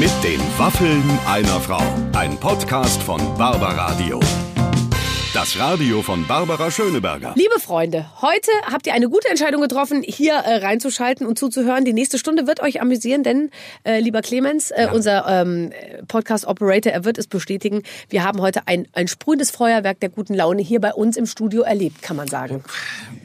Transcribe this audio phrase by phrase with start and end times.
[0.00, 1.82] Mit den Waffeln einer Frau.
[2.14, 4.18] Ein Podcast von Barbaradio.
[5.34, 7.34] Das Radio von Barbara Schöneberger.
[7.36, 11.84] Liebe Freunde, heute habt ihr eine gute Entscheidung getroffen, hier äh, reinzuschalten und zuzuhören.
[11.84, 13.50] Die nächste Stunde wird euch amüsieren, denn
[13.84, 15.70] äh, lieber Clemens, äh, unser ähm,
[16.08, 17.82] Podcast-Operator, er wird es bestätigen.
[18.08, 21.60] Wir haben heute ein, ein sprühendes Feuerwerk der guten Laune hier bei uns im Studio
[21.60, 22.64] erlebt, kann man sagen.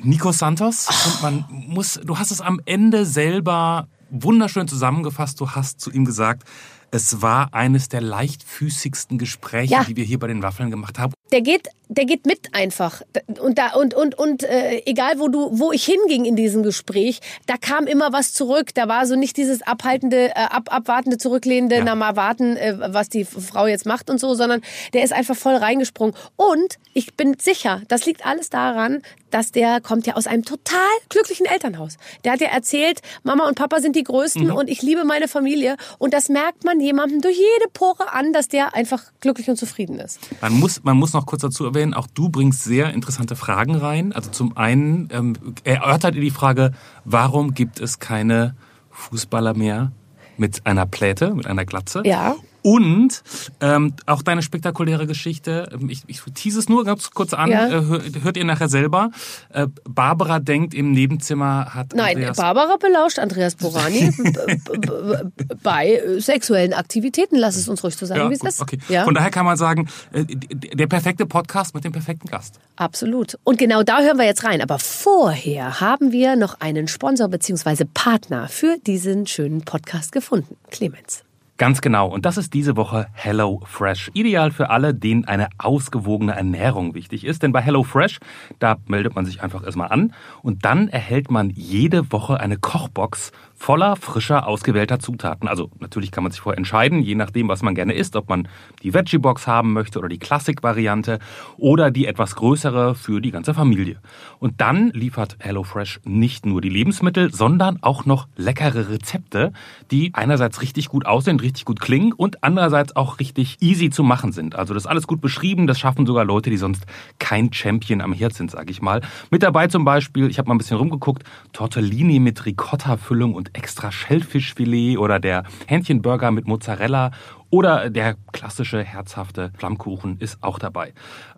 [0.03, 0.89] Nico Santos.
[1.05, 3.87] Und man muss, du hast es am Ende selber
[4.23, 5.39] wunderschön zusammengefasst.
[5.39, 6.43] Du hast zu ihm gesagt,
[6.91, 9.83] es war eines der leichtfüßigsten Gespräche, Ja.
[9.83, 11.13] die wir hier bei den Waffeln gemacht haben.
[11.31, 13.01] Der geht, der geht mit einfach.
[13.41, 17.19] Und da und und und äh, egal wo du, wo ich hinging in diesem Gespräch,
[17.47, 18.69] da kam immer was zurück.
[18.75, 21.83] Da war so nicht dieses abhaltende, äh, ab, abwartende, zurücklehnende, Ja.
[21.83, 24.61] na mal warten, äh, was die Frau jetzt macht und so, sondern
[24.93, 26.15] der ist einfach voll reingesprungen.
[26.35, 29.01] Und ich bin sicher, das liegt alles daran,
[29.35, 31.97] dass der kommt ja aus einem total glücklichen Elternhaus.
[32.23, 35.75] Der hat ja erzählt, Mama und Papa sind die Größten und ich liebe meine Familie.
[35.97, 39.99] Und das merkt man jemandem durch jede Pore an, dass der einfach glücklich und zufrieden
[39.99, 40.19] ist.
[40.39, 44.13] Man muss, man muss noch kurz dazu erwähnen, auch du bringst sehr interessante Fragen rein.
[44.13, 46.71] Also zum einen ähm, erörtert ihr die Frage,
[47.03, 48.55] warum gibt es keine
[48.91, 49.91] Fußballer mehr
[50.37, 52.03] mit einer Pläte, mit einer Glatze?
[52.05, 52.37] Ja.
[52.65, 53.21] Und
[53.61, 57.67] ähm, auch deine spektakuläre Geschichte, ähm, ich, ich tease es nur ganz kurz an, Ja.
[57.67, 59.11] äh, hör, hört ihr nachher selber.
[59.49, 64.11] Äh, Barbara denkt, im Nebenzimmer hat Nein, Andreas Barbara belauscht Andreas Borani
[65.61, 67.35] bei äh, sexuellen Aktivitäten.
[67.35, 68.59] Lass es uns ruhig so sagen, ja, wie es ist.
[68.61, 68.79] okay.
[68.89, 72.59] Ja, Von daher kann man sagen, äh, der perfekte Podcast mit dem perfekten Gast.
[72.77, 73.37] absolut.
[73.43, 74.61] Und genau da hören wir jetzt rein.
[74.63, 77.85] Aber vorher haben wir noch einen Sponsor bzw.
[77.93, 80.57] Partner für diesen schönen Podcast gefunden.
[80.71, 81.23] Clemens.
[81.57, 82.09] Ganz genau.
[82.09, 84.11] Und das ist diese Woche Hello Fresh.
[84.13, 87.43] Ideal für alle, denen eine ausgewogene Ernährung wichtig ist.
[87.43, 88.19] Denn bei Hello Fresh,
[88.59, 93.31] da meldet man sich einfach erstmal an und dann erhält man jede Woche eine Kochbox
[93.65, 95.47] voller frischer, ausgewählter Zutaten.
[95.47, 98.47] Also natürlich kann man sich vorher entscheiden, je nachdem, was man gerne isst, ob man
[98.83, 101.17] die Veggie-Box haben möchte oder die Klassik-Variante
[101.57, 103.99] oder die etwas größere für die ganze Familie.
[104.37, 109.51] Und dann liefert HelloFresh nicht nur die Lebensmittel, sondern auch noch leckere Rezepte,
[109.89, 114.31] die einerseits richtig gut aussehen, richtig gut klingen und andererseits auch richtig easy zu machen
[114.31, 114.53] sind.
[114.53, 116.85] Also das ist alles gut beschrieben, das schaffen sogar Leute, die sonst
[117.17, 119.01] kein Champion am Herd sind, sage ich mal.
[119.31, 123.91] Mit dabei zum Beispiel, ich habe mal ein bisschen rumgeguckt, Tortellini mit Ricotta-Füllung und extra
[123.91, 127.11] Schellfischfilet oder der Hähnchenburger mit Mozzarella
[127.49, 130.93] oder der klassische herzhafte Flammkuchen ist auch dabei.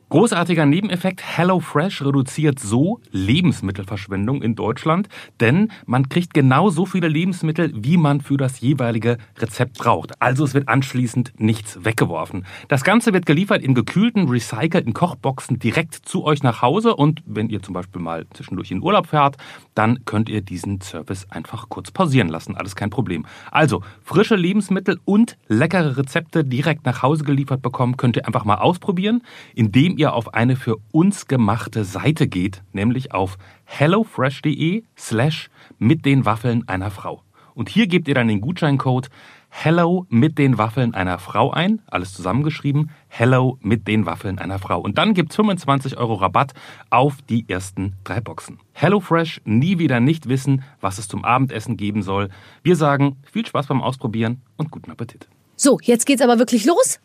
[0.09, 5.09] Großartiger Nebeneffekt, HelloFresh reduziert so Lebensmittelverschwendung in Deutschland,
[5.41, 10.13] denn man kriegt genau so viele Lebensmittel, wie man für das jeweilige Rezept braucht.
[10.22, 12.45] Also es wird anschließend nichts weggeworfen.
[12.69, 17.50] Das Ganze wird geliefert in gekühlten, recycelten Kochboxen direkt zu euch nach Hause und wenn
[17.50, 19.35] ihr zum Beispiel mal zwischendurch in Urlaub fährt,
[19.75, 22.56] dann könnt ihr diesen Service einfach kurz pausieren lassen.
[22.56, 23.25] Alles kein Problem.
[23.51, 28.56] Also frische Lebensmittel und leckere Rezepte direkt nach Hause geliefert bekommen, könnt ihr einfach mal
[28.56, 29.22] ausprobieren,
[29.53, 36.25] indem ihr auf eine für uns gemachte Seite geht, nämlich auf hellofresh.de slash mit den
[36.25, 37.24] Waffeln einer Frau.
[37.53, 39.09] Und hier gebt ihr dann den Gutscheincode
[39.50, 44.80] Hello mit den Waffeln einer Frau ein, alles zusammengeschrieben, Hello mit den Waffeln einer Frau.
[44.80, 46.53] Und dann gibt's 25 Euro Rabatt
[46.91, 48.59] auf die ersten drei Boxen.
[48.74, 52.30] HelloFresh, nie wieder nicht wissen, was es zum Abendessen geben soll.
[52.62, 55.28] Wir sagen viel Spaß beim Ausprobieren und guten Appetit.
[55.56, 57.00] So, jetzt geht's aber wirklich los.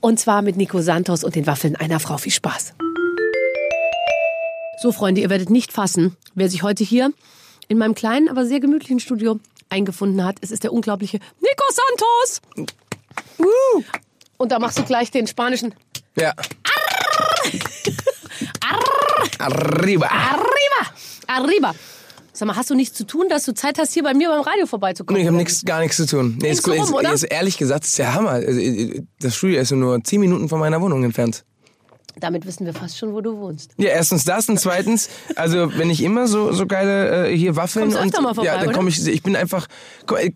[0.00, 2.18] Und zwar mit Nico Santos und den Waffeln einer Frau.
[2.18, 2.74] Viel Spaß.
[4.80, 7.12] So, Freunde, ihr werdet nicht fassen, wer sich heute hier
[7.66, 10.36] in meinem kleinen, aber sehr gemütlichen Studio eingefunden hat.
[10.40, 12.40] Es ist der unglaubliche Nico Santos.
[13.38, 13.82] Uh.
[14.36, 15.74] Und da machst du gleich den spanischen
[16.16, 16.32] Ja.
[19.38, 20.06] Arriba.
[20.06, 20.92] Arriba.
[21.26, 21.74] Arriba.
[22.38, 24.42] Sag mal, hast du nichts zu tun, dass du Zeit hast, hier bei mir beim
[24.42, 25.16] Radio vorbeizukommen?
[25.16, 26.38] Nee, ich habe nichts, gar nichts zu tun.
[26.40, 28.30] Nee, ist, rum, ist, ist ehrlich gesagt, ist der Hammer.
[28.30, 31.44] Also, äh, Das Studio ist nur 10 Minuten von meiner Wohnung entfernt.
[32.20, 33.72] Damit wissen wir fast schon, wo du wohnst.
[33.76, 37.92] Ja, erstens das und zweitens, also wenn ich immer so so geile äh, hier Waffeln
[37.92, 39.66] Kommst und mal vorbei, ja, dann komme ich ich bin einfach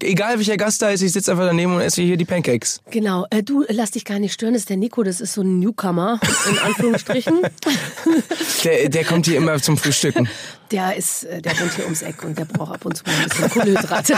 [0.00, 2.80] egal welcher Gast da ist, ich sitze einfach daneben und esse hier die Pancakes.
[2.90, 5.42] Genau, äh, du lass dich gar nicht stören, das ist der Nico, das ist so
[5.42, 6.20] ein Newcomer,
[6.50, 7.40] in Anführungsstrichen.
[8.64, 10.28] Der der kommt hier immer zum Frühstücken.
[10.72, 13.14] Der ist, äh, der wohnt hier ums Eck und der braucht ab und zu mal
[13.14, 14.14] ein bisschen Kohlenhydrate.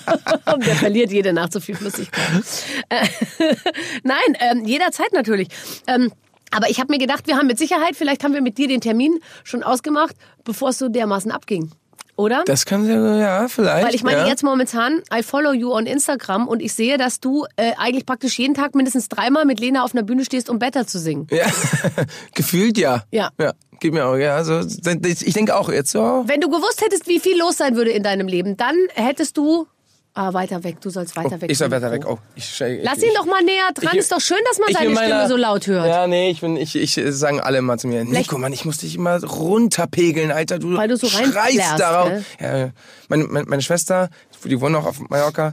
[0.54, 2.42] und der verliert jede Nacht so viel Flüssigkeit.
[2.88, 3.06] Äh,
[4.02, 5.48] Nein, ähm, jederzeit natürlich.
[5.86, 6.10] Ähm,
[6.50, 8.80] aber ich habe mir gedacht, wir haben mit Sicherheit, vielleicht haben wir mit dir den
[8.80, 11.70] Termin schon ausgemacht, bevor es so dermaßen abging.
[12.18, 12.42] Oder?
[12.46, 13.86] Das kann ja, ja vielleicht.
[13.86, 14.26] Weil ich meine, ja.
[14.26, 18.40] jetzt momentan, I follow you on Instagram und ich sehe, dass du äh, eigentlich praktisch
[18.40, 21.28] jeden Tag mindestens dreimal mit Lena auf einer Bühne stehst, um Better zu singen.
[21.30, 21.46] Ja,
[22.34, 23.04] gefühlt ja.
[23.12, 23.30] Ja.
[23.38, 24.36] Ja, geht mir auch, ja.
[24.36, 26.24] Also, ich denke auch jetzt so.
[26.26, 29.66] Wenn du gewusst hättest, wie viel los sein würde in deinem Leben, dann hättest du
[30.14, 30.80] Ah, weiter weg.
[30.80, 31.48] Du sollst weiter weg.
[31.48, 32.02] Ich soll weiter weg.
[32.04, 33.90] Oh, ich, ich, Lass ich, ihn doch mal näher dran.
[33.92, 35.86] ich- ist doch schön, dass man ich seine in meiner- Stimme so laut hört.
[35.86, 38.78] Ja, nee, ich bin, ich, ich sagen alle immer zu mir, Nico, Mann, ich muss
[38.78, 40.58] dich immer runterpegeln, Alter.
[40.58, 42.08] Du, Weil du so schreist darauf.
[42.08, 42.24] gell?
[42.40, 42.70] Ja,
[43.08, 44.08] meine, meine, meine Schwester,
[44.42, 45.52] die wohnt auch auf Mallorca,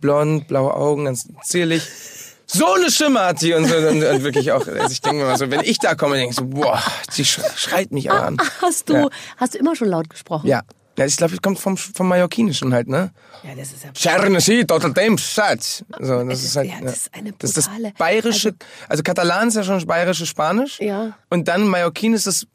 [0.00, 1.82] blond, blaue Augen, ganz zierlich.
[2.46, 5.24] So eine Stimme hat die und, so, und, und wirklich auch, also ich denke mir
[5.24, 8.36] mal so, wenn ich da komme, denke ich so, boah, sch- schreit mich aber an.
[8.62, 9.08] Hast du, Ja.
[9.36, 10.46] hast du immer schon laut gesprochen?
[10.46, 10.62] Ja.
[10.98, 13.10] Ja, ich glaube, es kommt vom, vom Mallorquinischen halt, ne?
[13.42, 13.90] Ja, das ist ja.
[13.94, 15.84] Scherne sie, total dem Schatz.
[16.00, 18.54] So, das ist halt, ja, das ist eine das ist das brutale- bayerische,
[18.88, 20.80] also, Katalan ist ja schon bayerische Spanisch.
[20.80, 21.12] Ja.
[21.28, 22.46] Und dann Mallorquin ist das,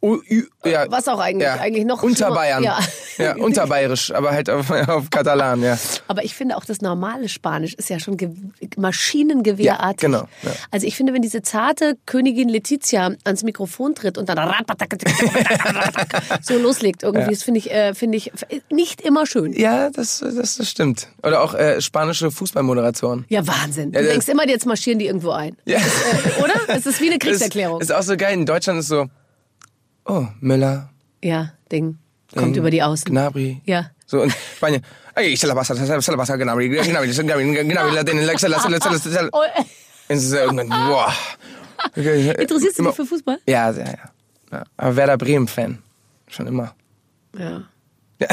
[0.00, 2.62] U- Ü- ja, Was auch eigentlich- eigentlich noch Unterbayern.
[2.62, 2.78] Ja.
[3.16, 3.34] Ja.
[3.36, 5.76] unterbayerisch, aber halt auf, auf Katalan, ja.
[6.06, 8.30] Aber ich finde auch das normale Spanisch ist ja schon ge
[8.76, 10.02] Maschinengewehrartig.
[10.02, 10.52] Ja, genau, ja.
[10.70, 14.38] Also ich finde, wenn diese zarte Königin Letizia ans Mikrofon tritt und dann
[16.42, 18.32] so loslegt irgendwie, das finde ich, äh, finde ich
[18.70, 19.52] nicht immer schön.
[19.52, 21.08] Ja, das, das, das stimmt.
[21.22, 23.24] Oder auch äh, spanische Fußballmoderatoren.
[23.28, 23.92] Ja, Wahnsinn.
[23.92, 25.56] Du Ja, das- denkst immer, jetzt marschieren die irgendwo ein.
[25.64, 25.78] Ja.
[25.78, 26.54] Äh, oder?
[26.68, 27.80] Es ist wie eine Kriegserklärung.
[27.80, 28.34] Ist, ist auch so geil.
[28.34, 29.06] In Deutschland ist so,
[30.08, 30.90] oh, Müller,
[31.22, 31.98] ja, Ding.
[32.34, 33.10] Kommt über die Außen.
[33.10, 33.62] Gnabry.
[33.64, 33.90] Ja.
[34.06, 34.82] So in Spanien.
[35.14, 38.48] Ey, se la pasa, se la pasa Gnabry, Gnabry, Gnabry, Gnabry, la tiene, la- se
[38.48, 39.30] la- se la- se la-
[40.08, 41.12] irgendwann, boah.
[41.96, 43.38] Okay, Interessierst du dich für Fußball?
[43.46, 44.10] Ja, sehr, ja.
[44.52, 44.64] ja.
[44.76, 45.78] Aber Werder Bremen-Fan.
[46.28, 46.74] Schon immer.
[47.38, 47.62] Ja.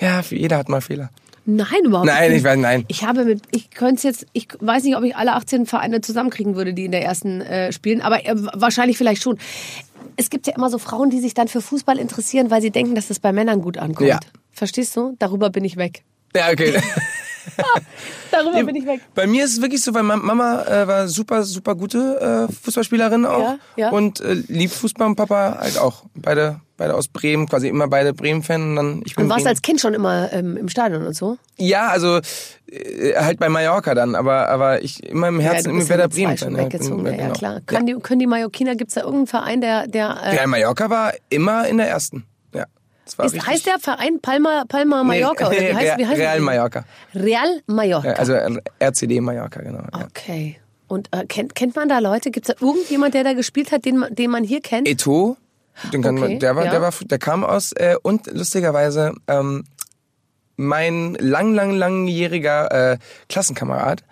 [0.00, 1.10] Ja, jeder hat mal Fehler.
[1.50, 2.40] Nein, überhaupt Nein, nicht.
[2.40, 2.84] ich weiß, nein.
[2.88, 6.56] Ich habe mit, ich könnte jetzt, ich weiß nicht, ob ich alle 18 Vereine zusammenkriegen
[6.56, 9.38] würde, die in der ersten äh, spielen, aber äh, wahrscheinlich vielleicht schon.
[10.16, 12.94] Es gibt ja immer so Frauen, die sich dann für Fußball interessieren, weil sie denken,
[12.94, 14.08] dass das bei Männern gut ankommt.
[14.10, 14.20] Ja.
[14.52, 15.14] Verstehst du?
[15.18, 16.02] Darüber bin ich weg.
[16.36, 16.82] Ja, okay.
[18.30, 19.00] Darüber bin ich weg.
[19.14, 22.52] Bei mir ist es wirklich so, weil Ma- Mama äh, war super, super gute äh,
[22.62, 23.40] Fußballspielerin auch.
[23.40, 23.88] Ja, ja.
[23.90, 26.04] Und äh, liebt Fußball und Papa halt auch.
[26.14, 28.70] Beide, beide aus Bremen, quasi immer beide Bremen-Fan.
[28.70, 29.48] Und dann, ich bin Und warst Bremen.
[29.48, 31.36] als Kind schon immer ähm, im Stadion und so?
[31.58, 32.20] Ja, also
[32.70, 36.24] äh, halt bei Mallorca dann, aber, aber ich immer im Herzen Werder ja mit zwei
[36.24, 36.38] Bremen.
[36.38, 37.04] schon Fan, weggezogen.
[37.04, 37.34] Ja, Ja, ja, genau.
[37.38, 37.60] klar.
[37.66, 40.88] Können, die, können die Mallorquiner, gibt es da irgendeinen Verein, der, der äh, Real Mallorca
[40.88, 42.24] war immer in der ersten.
[42.54, 42.64] Ja.
[43.16, 45.48] Das ist, heißt der Verein Palma, Palma Mallorca?
[45.50, 46.44] Nee, oder wie heißt, wie heißt Real die?
[46.44, 46.84] Mallorca.
[47.14, 48.08] Real Mallorca.
[48.08, 48.34] Ja, also
[48.80, 49.80] RCD Mallorca, genau.
[49.92, 50.06] Ja.
[50.06, 50.58] Okay.
[50.86, 52.30] Und äh, kennt, kennt man da Leute?
[52.30, 54.88] Gibt es da irgendjemand, der da gespielt hat, den, man- den man hier kennt?
[54.88, 55.36] Eto,
[55.92, 56.70] den kann Okay, man, der war, ja.
[56.70, 59.64] der war, der kam aus äh, und lustigerweise ähm,
[60.56, 62.98] mein lang, lang, langjähriger äh,
[63.28, 64.02] Klassenkamerad,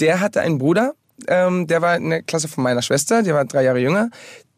[0.00, 0.94] der hatte einen Bruder,
[1.28, 4.10] ähm, der war in der Klasse von meiner Schwester, der war drei Jahre jünger.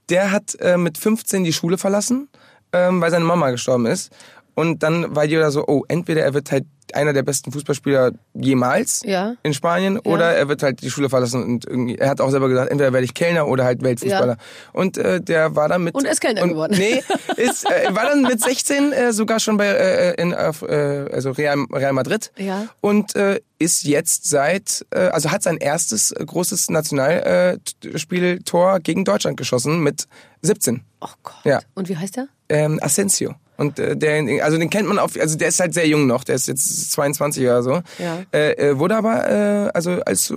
[0.09, 2.29] Der hat äh, mit 15 die Schule verlassen,
[2.73, 4.11] ähm, weil seine Mama gestorben ist.
[4.55, 6.65] Und dann war jeder so, oh, entweder er wird halt
[6.95, 9.35] einer der besten Fußballspieler jemals Ja.
[9.43, 12.51] in Spanien oder er wird halt die Schule verlassen und irgendwie, er hat auch selber
[12.51, 14.35] gesagt, entweder werde ich Kellner oder halt Weltfußballer.
[14.37, 14.43] Ja.
[14.75, 16.75] Und äh, der war dann mit Und ist Kellner und, geworden.
[16.77, 17.03] Nee,
[17.39, 21.31] ist, äh, war dann mit 16 äh, sogar schon bei äh, in auf, äh, also
[21.31, 22.67] Real, Real Madrid Ja.
[22.83, 29.39] und äh, ist jetzt seit äh, also hat sein erstes äh, großes Nationalspieltor gegen Deutschland
[29.39, 30.07] geschossen mit
[30.43, 30.83] 17.
[31.01, 31.35] Oh Gott.
[31.45, 31.61] Ja.
[31.75, 32.27] Und wie heißt der?
[32.49, 33.35] Ähm, Asensio.
[33.63, 36.25] Und äh, der, also den kennt man auf, also der ist halt sehr jung noch,
[36.25, 37.83] der ist jetzt 22 oder so.
[37.99, 38.25] Ja.
[38.33, 40.35] Äh, äh, wurde aber äh, also als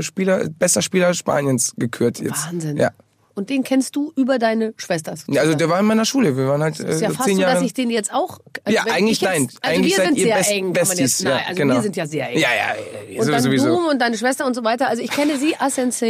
[0.00, 2.46] Spieler, bester Spieler Spaniens gekürt jetzt.
[2.48, 2.76] Wahnsinn.
[2.76, 2.90] Ja.
[3.36, 5.14] Und den kennst du über deine Schwester?
[5.26, 6.36] Ja, Also der war in meiner Schule.
[6.36, 7.54] Wir waren halt äh, ist ja fast zehn so, Jahre.
[7.54, 8.38] dass ich den jetzt auch.
[8.62, 9.48] also ja, eigentlich jetzt, nein.
[9.60, 10.98] Also eigentlich wir sind sehr Best, eng, Besties.
[10.98, 11.24] jetzt.
[11.24, 11.74] Nein, ja, also genau.
[11.74, 12.38] wir sind ja sehr eng.
[12.38, 13.66] Ja, ja, Und dann sowieso.
[13.66, 14.88] du und deine Schwester und so weiter.
[14.88, 16.06] Also ich kenne sie, Asensio.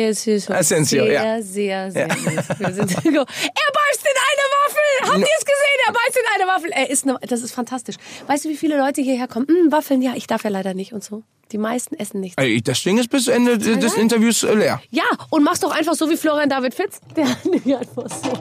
[0.54, 1.42] Asensio, sehr, ja.
[1.42, 2.58] sehr, sehr, gut.
[2.58, 4.44] Wir sind, er beißt in eine
[5.02, 5.12] Waffel!
[5.12, 5.80] Habt ihr es gesehen?
[5.86, 6.70] Er beißt in eine Waffel!
[6.72, 7.96] Er ist eine, das ist fantastisch.
[8.26, 9.46] Weißt du, wie viele Leute hierher kommen?
[9.48, 11.22] Hm, Waffeln, ja, ich darf ja leider nicht und so.
[11.52, 12.42] Die meisten essen nichts.
[12.42, 14.80] Ey, das Ding ist bis Ende des Interviews äh, leer.
[14.90, 17.00] Ja, und mach's doch einfach so wie Florian David Fitz.
[17.14, 18.32] Der nimmt einfach so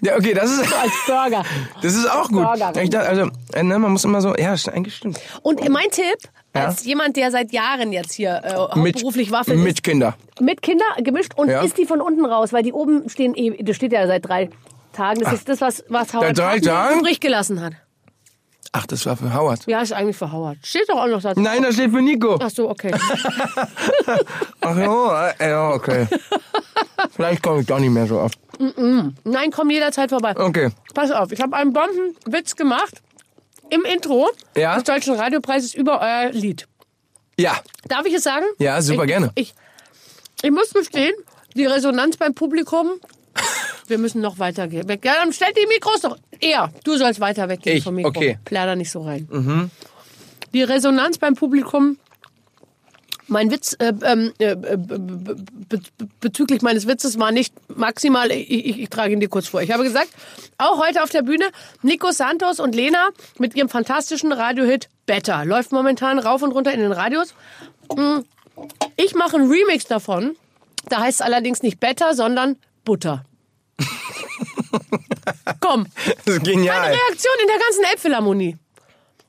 [0.00, 1.44] Ja, okay, das ist, als Burger.
[1.82, 2.46] das ist auch gut.
[2.82, 5.20] Ich dachte, also, äh, ne, man muss immer so, ja, eigentlich stimmt.
[5.42, 6.16] Und mein Tipp,
[6.56, 6.64] Ja.
[6.66, 10.16] als jemand, der seit Jahren jetzt hier äh, hauptberuflich Waffeln Mit Kinder.
[10.30, 11.60] isst, mit Kinder gemischt und Ja.
[11.62, 14.48] isst die von unten raus, weil die oben stehen, eh- das steht ja seit drei
[14.92, 15.20] Tagen.
[15.20, 17.00] Das ist das, was, was Howard drei Tagen?
[17.00, 17.74] übrig gelassen hat.
[18.72, 19.66] Ach, das war für Howard.
[19.66, 20.58] Ja, ist eigentlich für Howard.
[20.62, 21.32] Steht doch auch noch da.
[21.34, 22.38] Nein, das steht für Nico.
[22.40, 22.92] Ach so, okay.
[24.60, 26.06] Ach ja, äh, ja, okay.
[27.16, 28.38] Vielleicht komme ich doch nicht mehr so oft.
[29.24, 30.36] Nein, komm jederzeit vorbei.
[30.36, 30.70] Okay.
[30.94, 33.02] Pass auf, ich habe einen Bombenwitz gemacht
[33.70, 34.74] im Intro Ja?
[34.74, 36.68] des Deutschen Radiopreises über euer Lied.
[37.38, 37.58] Ja.
[37.88, 38.44] Darf ich es sagen?
[38.58, 39.32] Ja, super ich, gerne.
[39.34, 39.54] Ich,
[40.42, 41.14] ich muss gestehen,
[41.54, 43.00] die Resonanz beim Publikum,
[43.90, 44.86] wir müssen noch weitergehen.
[44.88, 46.16] Ja, dann stellt die Mikros doch.
[46.40, 48.08] Er, du sollst weiter weggehen Ich, vom Mikro.
[48.08, 48.38] okay.
[48.44, 49.70] Plär nicht so rein.
[50.54, 51.98] Die Resonanz beim Publikum
[53.28, 55.80] Mein Witz äh, ähm, äh, be-
[56.20, 59.62] bezüglich meines Witzes war nicht maximal, ich, ich, ich trage ihn dir kurz vor.
[59.62, 60.08] Ich habe gesagt,
[60.58, 61.44] auch heute auf der Bühne,
[61.82, 65.44] Nico Santos und Lena mit ihrem fantastischen Radiohit Better.
[65.44, 67.34] Läuft momentan rauf und runter in den Radios.
[67.96, 68.20] Mm,
[68.96, 70.34] Ich mache einen Remix davon.
[70.88, 73.24] Da heißt es allerdings nicht Better, sondern Butter.
[75.60, 75.86] Komm,
[76.24, 76.80] Das ist genial.
[76.80, 78.56] eine Reaktion in der ganzen Elbphilharmonie.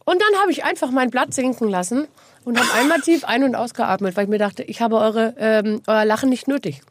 [0.06, 2.08] Und dann habe ich einfach mein Blatt sinken lassen
[2.44, 5.82] und habe einmal tief ein- und ausgeatmet, weil ich mir dachte, ich habe eure, ähm,
[5.88, 6.82] euer Lachen nicht nötig.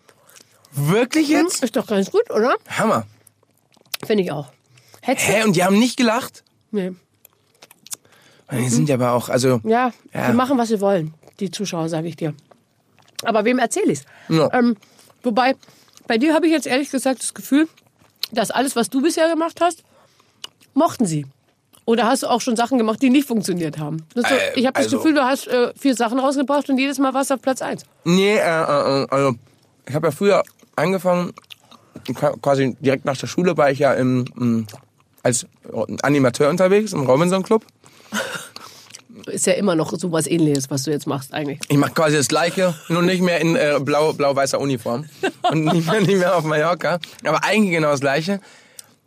[0.72, 1.62] Wirklich jetzt?
[1.64, 2.54] Ist doch ganz gut, oder?
[2.78, 3.06] Hammer.
[4.06, 4.48] Finde ich auch.
[5.02, 5.28] Hättest?
[5.28, 6.44] Hä, und die haben nicht gelacht?
[6.70, 6.92] Nee.
[8.52, 9.60] Die sind ja aber auch, also...
[9.64, 10.28] Ja, Ja.
[10.30, 12.34] die machen, was sie wollen, die Zuschauer, sage ich dir.
[13.24, 14.04] Aber wem erzähle ich's?
[14.28, 14.52] Ja.
[14.52, 14.76] Ähm,
[15.22, 15.54] wobei,
[16.10, 17.68] bei dir habe ich jetzt ehrlich gesagt das Gefühl,
[18.32, 19.84] dass alles, was du bisher gemacht hast,
[20.74, 21.24] mochten sie.
[21.84, 23.98] Oder hast du auch schon Sachen gemacht, die nicht funktioniert haben?
[24.16, 26.98] So, Äh, ich habe das also- Gefühl, du hast äh, vier Sachen rausgebracht und jedes
[26.98, 27.84] Mal warst du auf Platz eins.
[28.02, 29.36] Nee, äh, äh, also
[29.88, 30.42] ich habe ja früher
[30.74, 31.32] angefangen,
[32.12, 34.66] qua- quasi direkt nach der Schule war ich ja im,
[35.22, 35.46] als
[36.02, 37.64] Animateur unterwegs im Robinson Club.
[39.30, 41.60] Ist ja immer noch sowas ähnliches, was du jetzt machst eigentlich.
[41.68, 45.06] Ich mache quasi das Gleiche, nur nicht mehr in äh, blau, blau-weißer Uniform
[45.50, 46.98] und nicht mehr, nicht mehr auf Mallorca.
[47.24, 48.40] Aber eigentlich genau das Gleiche.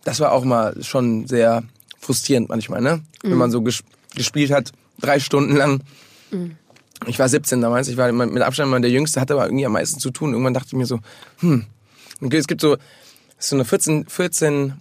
[0.04, 1.64] Das war auch mal schon sehr
[2.00, 3.02] frustrierend manchmal, ne?
[3.22, 3.84] Wenn man so ges
[4.16, 5.82] gespielt hat, drei Stunden lang.
[7.08, 9.72] Ich war 17 damals, ich war mit Abstand immer der Jüngste, hatte aber irgendwie am
[9.72, 10.32] meisten zu tun.
[10.32, 11.00] Irgendwann dachte ich mir so,
[11.40, 11.66] hm,
[12.22, 12.78] okay, es gibt so,
[13.40, 14.74] so eine 14, 14,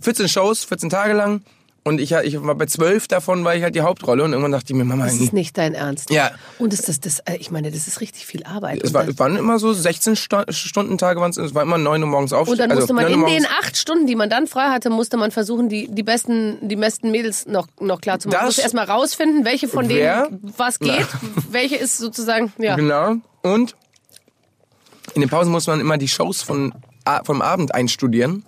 [0.00, 1.42] 14 Shows, 14 Tage lang.
[1.82, 4.22] Und ich, ich war bei 12 davon, war ich halt die Hauptrolle.
[4.22, 6.10] Und irgendwann dachte ich mir, Mama, Das ist nicht dein Ernst.
[6.10, 6.30] Ja.
[6.58, 8.82] Und ist das, das, äh, ich meine, das ist richtig viel Arbeit.
[8.82, 12.02] Es, war, es waren immer so 16 Sto Stunden Tage, waren's, es war immer 9
[12.02, 12.48] Uhr morgens auf.
[12.48, 14.68] Und dann also musste man 9 Uhr in den acht Stunden, die man dann frei
[14.68, 18.36] hatte, musste man versuchen, die, die besten, die besten Mädels noch, noch klar zu machen.
[18.38, 20.26] Man musste erstmal rausfinden, welche von Wer?
[20.26, 21.06] denen was geht,
[21.50, 22.76] welche ist sozusagen, ja.
[22.76, 23.16] Genau.
[23.42, 23.74] Und
[25.14, 26.74] in den Pausen muss man immer die Shows von,
[27.24, 28.44] vom Abend einstudieren.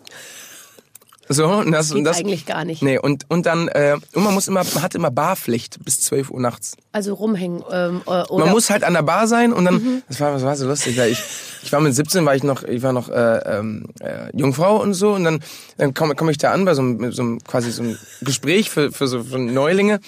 [1.32, 2.82] So, und das, Geht das eigentlich gar nicht.
[2.82, 6.30] Nee, und, und dann, äh, und man muss immer, man hat immer Barpflicht bis 12
[6.30, 6.76] Uhr nachts.
[6.92, 7.62] Also rumhängen.
[7.70, 10.02] Ähm, äh, oder Man muss halt an der Bar sein und dann, Mhm.
[10.08, 11.22] das war, das war so lustig, weil ich,
[11.62, 14.94] ich war mit 17, war ich noch, ich war noch äh, ähm, äh, Jungfrau und
[14.94, 15.40] so und dann,
[15.78, 18.70] dann komme komm ich da an bei so einem, so einem quasi so einem Gespräch
[18.70, 20.00] für, für so für Neulinge.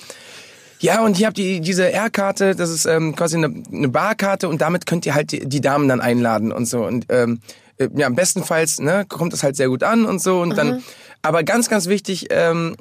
[0.80, 4.60] Ja, und hier habt ihr diese R-Karte, das ist ähm, quasi eine, eine Barkarte und
[4.60, 6.84] damit könnt ihr halt die, die Damen dann einladen und so.
[6.84, 7.40] Und ähm,
[7.78, 10.40] äh, ja, bestenfalls ne, kommt das halt sehr gut an und so.
[10.40, 10.82] Und dann,
[11.22, 12.76] aber ganz, ganz wichtig, ähm,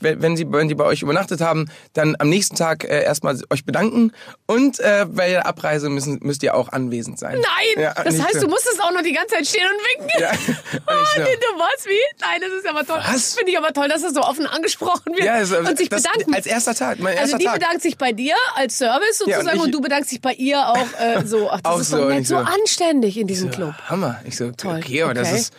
[0.00, 3.64] wenn, sie, wenn die bei euch übernachtet haben, dann am nächsten Tag äh, erstmal euch
[3.64, 4.12] bedanken
[4.46, 7.34] und äh, bei der Abreise müssen, müsst ihr auch anwesend sein.
[7.40, 7.82] Nein!
[7.82, 8.40] Ja, das heißt, so.
[8.42, 10.20] du musstest auch noch die ganze Zeit stehen und winken.
[10.22, 10.30] Ja.
[10.30, 12.20] Und ich so, du was wie?
[12.20, 12.98] Nein, das ist aber toll.
[13.04, 13.12] Was?
[13.12, 15.88] Das finde ich aber toll, dass das so offen angesprochen wird Ja, also, und sich
[15.88, 16.34] das, bedanken.
[16.34, 17.54] als erster Tag, mein Also erster die Tag.
[17.54, 20.32] bedankt sich bei dir als Service Ja, sozusagen und und, ich- du bedankst dich bei
[20.34, 21.50] ihr auch äh, so.
[21.50, 23.74] Ach, das Auch ist so, und nett, so so- anständig in diesem Club.
[23.88, 24.20] Hammer.
[24.24, 25.38] Ich so, Toll, okay, aber das okay.
[25.38, 25.52] ist.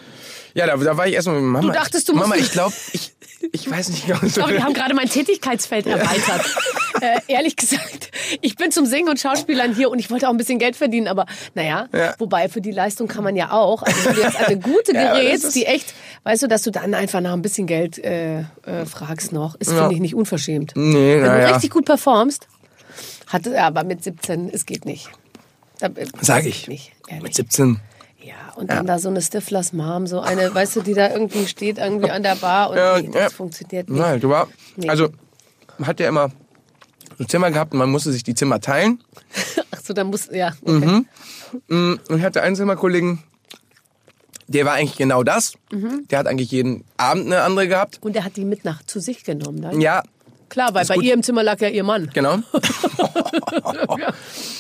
[0.56, 1.68] Ja, da, da war ich erstmal mit Mama.
[1.68, 3.13] Du dachtest, du Mama, musst- ich glaube, ich,
[3.52, 4.20] ich weiß nicht genau.
[4.20, 6.46] Aber wir haben gerade mein Tätigkeitsfeld erweitert.
[7.02, 10.38] äh, ehrlich gesagt, ich bin zum Singen und Schauspielern hier und ich wollte auch ein
[10.38, 12.16] bisschen Geld verdienen, aber naja, Ja.
[12.20, 13.84] wobei für die Leistung kann man ja auch.
[13.84, 16.94] Also wenn du jetzt eine gute Ja, gerätst, die echt, weißt du, dass du dann
[16.94, 19.80] einfach nach ein bisschen Geld äh, äh, fragst noch, ist, Ja.
[19.80, 20.74] finde ich, nicht unverschämt.
[20.76, 22.48] Nee, Wenn du richtig gut performst,
[23.28, 25.10] hat, aber mit 17, es geht nicht.
[25.80, 26.68] Da, äh, Sag ich.
[26.68, 26.92] Nicht.
[27.22, 27.80] Mit 17.
[28.56, 31.48] Ja, und dann da so eine Stiflers Mom, so eine, weißt du, die da irgendwie
[31.48, 33.30] steht irgendwie an der Bar und Ja, nee, das ja.
[33.30, 34.00] funktioniert nicht.
[34.00, 34.48] Nein, du war.
[34.76, 34.90] Nee.
[34.90, 35.10] Also,
[35.78, 36.30] man hat ja immer
[37.18, 39.04] so Zimmer gehabt und man musste sich die Zimmer teilen.
[39.72, 40.52] Ach so, dann muss, ja.
[40.66, 41.06] Mhm.
[41.52, 41.62] Okay.
[41.76, 43.22] Mm, Und ich hatte einen Zimmerkollegen,
[44.48, 45.54] der war eigentlich genau das.
[45.72, 46.08] Mhm.
[46.10, 48.00] Der hat eigentlich jeden Abend eine andere gehabt.
[48.02, 49.62] Und er hat die mit nach zu sich genommen.
[49.62, 49.82] Dann?
[49.82, 50.04] Ja,
[50.50, 51.04] Klar, weil bei gut.
[51.06, 52.12] ihr im Zimmer lag ja ihr Mann.
[52.14, 52.36] genau.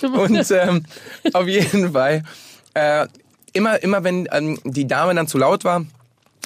[0.01, 0.85] Und ähm,
[1.33, 2.23] auf jeden Fall,
[2.73, 3.07] äh,
[3.53, 5.86] immer, immer wenn ähm, die Dame dann zu laut war,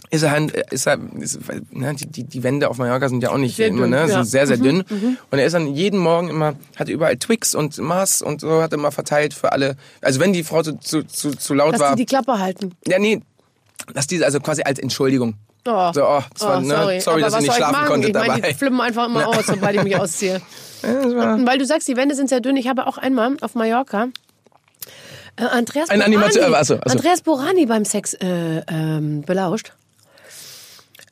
[0.10, 1.40] ist er halt, ist er, ist,
[1.72, 3.98] ne, die, die, die Wände auf Mallorca sind ja auch nicht Sehr immer, dünn, ne,
[3.98, 4.08] ja.
[4.08, 4.84] sind sehr, sehr dünn.
[5.32, 8.72] Und er ist dann jeden Morgen immer, hat überall Twix und Mars und so, hat
[8.74, 9.76] immer verteilt für alle.
[10.02, 11.96] Also wenn die Frau zu, zu, zu, zu laut Dass war.
[11.96, 12.74] die die Klappe halten.
[12.88, 13.22] Ja, nee,
[13.94, 15.36] dass diese also quasi als Entschuldigung.
[15.68, 17.88] Oh, So, oh, das war, oh, ne, sorry, sorry, dass was nicht ich schlafen machen?
[17.88, 18.40] konntet ich dabei.
[18.40, 20.42] Die flippen einfach immer aus, sobald ich mich ausziehe.
[20.84, 22.56] Weil du sagst, die Wände sind sehr dünn.
[22.56, 24.08] Ich habe auch einmal auf Mallorca
[25.38, 26.76] äh, Andreas Ein Borani, äh, achso, achso.
[26.92, 29.74] Andreas Borani beim Sex äh, ähm, belauscht.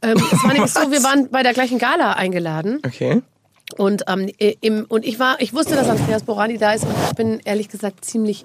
[0.01, 2.79] Ähm, es war nämlich so, wir waren bei der gleichen Gala eingeladen.
[2.85, 3.21] Okay.
[3.77, 6.93] Und, ähm, äh, im, und ich war, ich wusste, dass Andreas Borani da ist und
[7.09, 8.43] ich bin ehrlich gesagt ziemlich,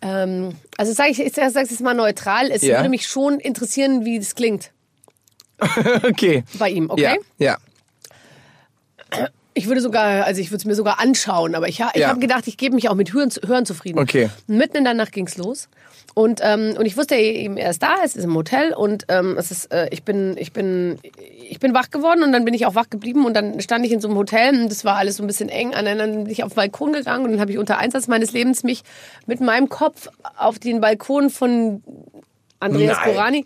[0.00, 2.78] ähm, also sage ich, ich sage es mal neutral, es Ja.
[2.78, 4.70] würde mich schon interessieren, wie das klingt
[6.04, 6.44] okay.
[6.58, 7.18] bei ihm, okay?
[7.38, 7.56] Ja,
[9.10, 9.28] ja.
[9.58, 12.08] Ich würde sogar, also ich würde es mir sogar anschauen, aber ich, ich Ja.
[12.08, 13.98] habe gedacht, ich gebe mich auch mit Hören, Hören zufrieden.
[13.98, 14.30] Okay.
[14.46, 15.68] Mitten in der Nacht ging's los.
[16.14, 19.36] Und, ähm, und ich wusste eben, er ist da, es ist im Hotel und ähm,
[19.36, 20.98] es ist, äh, ich, bin, ich, bin,
[21.50, 23.90] ich bin wach geworden und dann bin ich auch wach geblieben und dann stand ich
[23.92, 25.68] in so einem Hotel und das war alles so ein bisschen eng.
[25.68, 28.32] Und dann bin ich auf den Balkon gegangen und dann habe ich unter Einsatz meines
[28.32, 28.82] Lebens mich
[29.26, 31.82] mit meinem Kopf auf den Balkon von
[32.60, 33.12] Andreas Nein.
[33.12, 33.44] Borani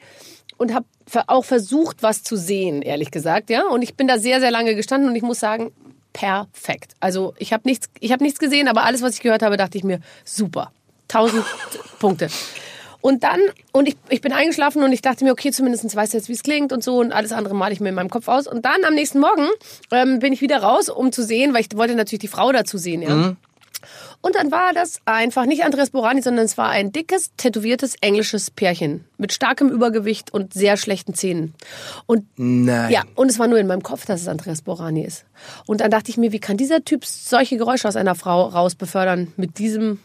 [0.58, 0.84] und habe
[1.26, 3.66] auch versucht, was zu sehen, ehrlich gesagt, ja.
[3.66, 5.72] Und ich bin da sehr, sehr lange gestanden und ich muss sagen,
[6.12, 6.94] perfekt.
[7.00, 9.78] Also ich habe nichts, ich habe nichts gesehen, aber alles, was ich gehört habe, dachte
[9.78, 10.72] ich mir, super,
[11.08, 11.44] tausend
[11.98, 12.28] Punkte.
[13.00, 13.40] Und dann,
[13.72, 16.34] und ich, ich bin eingeschlafen und ich dachte mir, okay, zumindest weißt du jetzt, wie
[16.34, 18.46] es klingt und so und alles andere male ich mir in meinem Kopf aus.
[18.46, 19.48] Und dann am nächsten Morgen
[19.90, 22.78] ähm, bin ich wieder raus, um zu sehen, weil ich wollte natürlich die Frau dazu
[22.78, 23.36] sehen, ja.
[24.22, 28.50] Und dann war das einfach nicht Andreas Borani, sondern es war ein dickes, tätowiertes englisches
[28.50, 31.54] Pärchen mit starkem Übergewicht und sehr schlechten Zähnen.
[32.06, 32.92] Und Nein.
[32.92, 35.24] ja, und es war nur in meinem Kopf, dass es Andreas Borani ist.
[35.66, 38.76] Und dann dachte ich mir, wie kann dieser Typ solche Geräusche aus einer Frau raus
[38.76, 39.98] befördern mit diesem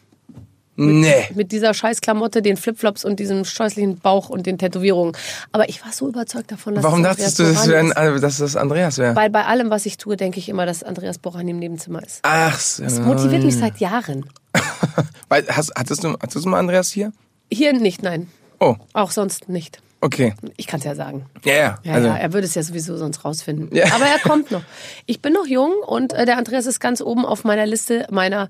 [0.77, 1.27] Nee.
[1.33, 5.17] mit dieser Scheißklamotte, den Flipflops und diesem scheußlichen Bauch und den Tätowierungen.
[5.51, 8.15] Aber ich war so überzeugt davon, dass Warum es dachtest du, Andreas das wär Borani
[8.15, 9.15] ein, dass das Andreas wäre?
[9.15, 12.19] Weil bei allem, was ich tue, denke ich immer, dass Andreas Borani im Nebenzimmer ist.
[12.21, 12.83] Ach so.
[12.83, 14.25] Das motiviert mich seit Jahren.
[15.29, 17.11] Weil, hast, hattest, du, hattest du mal Andreas hier?
[17.51, 18.29] Hier nicht, nein.
[18.59, 19.79] Oh, Auch sonst nicht.
[20.01, 20.33] okay.
[20.57, 21.25] Ich kann es ja sagen.
[21.43, 21.79] Ja, ja.
[21.83, 23.69] Ja, also, ja, er würde es ja sowieso sonst rausfinden.
[23.75, 23.85] Ja.
[23.93, 24.63] Aber er kommt noch.
[25.05, 28.49] Ich bin noch jung und äh, der Andreas ist ganz oben auf meiner Liste meiner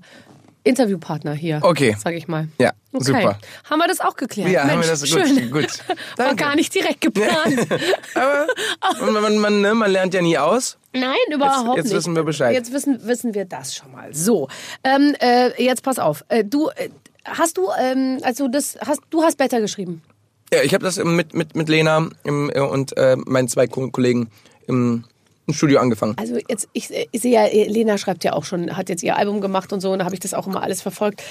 [0.68, 1.60] Interviewpartner hier.
[1.62, 1.96] Okay.
[1.98, 2.48] Sag ich mal.
[2.58, 3.04] Ja, okay.
[3.04, 3.38] super.
[3.68, 4.50] Haben wir das auch geklärt?
[4.50, 5.50] Ja, haben Mensch, wir das- gut, schön.
[5.50, 5.66] gut.
[6.16, 6.36] War Danke.
[6.36, 7.66] gar nicht direkt geplant.
[8.14, 8.46] aber
[9.12, 10.78] man, man, man, ne, man lernt ja nie aus.
[10.92, 11.94] Nein, überhaupt jetzt nicht.
[11.96, 12.54] wissen wir Bescheid.
[12.54, 14.12] Jetzt wissen, wissen wir das schon mal.
[14.14, 14.48] So,
[14.84, 16.24] ähm, äh, jetzt pass auf.
[16.28, 16.88] Äh, du, äh,
[17.24, 20.02] hast du, ähm, also das, hast, du hast Better geschrieben.
[20.52, 23.90] Ja, ich habe das mit, mit, mit Lena im, äh, und äh, meinen zwei Ko-
[23.90, 24.30] Kollegen
[24.66, 25.04] im,
[25.48, 26.14] im Studio angefangen.
[26.18, 29.40] Also jetzt, ich, ich sehe ja, Lena schreibt ja auch schon, hat jetzt ihr Album
[29.40, 31.22] gemacht und so, und da habe ich das auch immer alles verfolgt.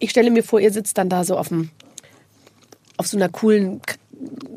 [0.00, 1.68] Ich stelle mir vor, ihr sitzt dann da so auf dem,
[2.96, 3.80] auf so einer coolen,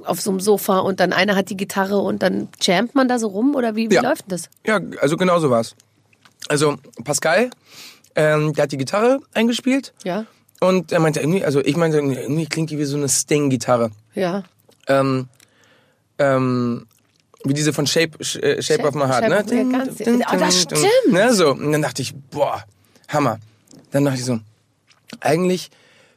[0.06, 3.20] auf so einem Sofa und dann einer hat die Gitarre und dann jammt man da
[3.20, 4.02] so rum oder wie, wie Ja.
[4.02, 4.50] läuft denn das?
[4.66, 5.76] Ja, also genau so war's.
[6.48, 7.50] Also Pascal,
[8.16, 10.26] ähm, der hat die Gitarre eingespielt Ja,
[10.62, 13.92] und er meinte irgendwie, also ich meinte, irgendwie klingt die wie so eine Sting-Gitarre.
[14.16, 14.44] ja.
[14.88, 15.28] Ähm,
[16.18, 16.88] ähm,
[17.46, 19.72] wie diese von Shape, Sh- äh, Shape, of My Heart, Shape ne?
[19.72, 20.82] ja, ganz- Ah, das stimmt.
[21.12, 21.52] Ne, so.
[21.52, 22.64] Und dann dachte ich, boah,
[23.08, 23.40] Hammer.
[23.92, 24.40] Dann dachte ich so,
[25.22, 25.70] eigentlich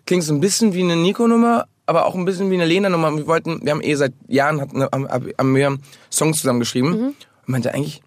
[0.07, 3.17] klingt so ein bisschen wie eine Nico-Nummer, aber auch ein bisschen wie eine Lena-Nummer.
[3.17, 5.79] Wir wollten, wir haben eh seit Jahren hatten, haben, wir
[6.11, 6.91] Songs zusammen geschrieben.
[6.91, 7.05] Mhm.
[7.07, 7.15] Und
[7.47, 8.03] meinte eigentlich,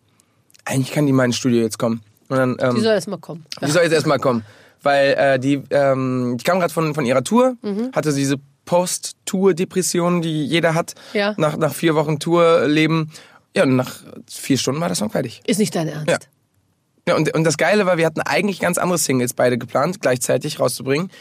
[0.65, 2.01] eigentlich kann die mal ins Studio jetzt kommen.
[2.29, 3.45] Und dann, ähm, Die soll erst mal kommen.
[3.65, 4.43] die soll jetzt erstmal kommen.
[4.83, 7.91] Weil äh, die, ähm, die kam gerade von, von ihrer Tour, Mhm.
[7.95, 11.33] hatte diese Post-Tour-Depression, die jeder hat, Ja.
[11.37, 13.11] nach, nach vier Wochen Tourleben.
[13.55, 13.91] Ja, und nach
[14.29, 15.41] vier Stunden war der Song fertig.
[15.47, 16.09] Ist nicht dein Ernst.
[16.09, 16.17] Ja.
[17.07, 20.59] Ja, und, und das Geile war, wir hatten eigentlich ganz andere Singles beide geplant, gleichzeitig
[20.59, 21.11] rauszubringen.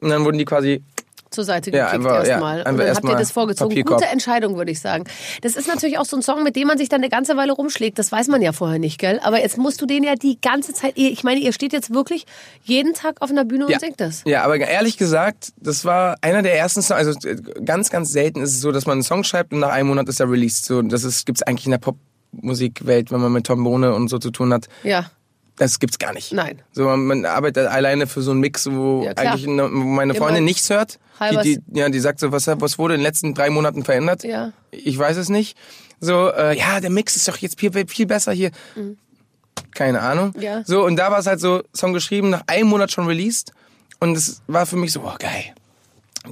[0.00, 0.82] Und dann wurden die quasi
[1.30, 2.58] zur Seite Ja, gekickt einfach- ja, erstmal.
[2.58, 3.70] einfach und dann habt ihr das vorgezogen.
[3.70, 4.00] Papierkorb.
[4.00, 5.04] Gute Entscheidung, würde ich sagen.
[5.42, 7.52] Das ist natürlich auch so ein Song, mit dem man sich dann eine ganze Weile
[7.52, 7.98] rumschlägt.
[7.98, 9.20] Das weiß man ja vorher nicht, gell?
[9.22, 10.92] Aber jetzt musst du den ja die ganze Zeit.
[10.96, 12.26] Ich meine, ihr steht jetzt wirklich
[12.62, 13.74] jeden Tag auf einer Bühne Ja.
[13.76, 14.22] und singt das.
[14.24, 16.98] Ja, aber ehrlich gesagt, das war einer der ersten Songs.
[17.06, 17.18] Also
[17.64, 20.08] ganz, ganz selten ist es so, dass man einen Song schreibt und nach einem Monat
[20.08, 20.64] ist er released.
[20.64, 24.30] So, das ist, gibt's eigentlich in der Popmusikwelt, wenn man mit Trombone und so zu
[24.30, 24.66] tun hat.
[24.82, 25.10] Ja.
[25.56, 26.32] Das gibt's gar nicht.
[26.32, 26.60] Nein.
[26.72, 30.26] So, man, arbeitet alleine für so einen Mix, wo Ja, eigentlich ne, wo meine Immer
[30.26, 30.98] Freundin nichts hört.
[31.18, 34.22] Die, die, ja, die sagt so, was, was wurde in den letzten drei Monaten verändert?
[34.22, 34.52] Ja.
[34.70, 35.56] Ich weiß es nicht.
[35.98, 38.50] So, äh, ja, der Mix ist doch jetzt viel, viel besser hier.
[39.74, 40.32] Keine Ahnung.
[40.36, 40.42] Mhm.
[40.42, 40.62] Ja.
[40.64, 43.52] So, und da war es halt so, Song geschrieben, nach einem Monat schon released.
[43.98, 45.54] Und es war für mich so, oh, geil.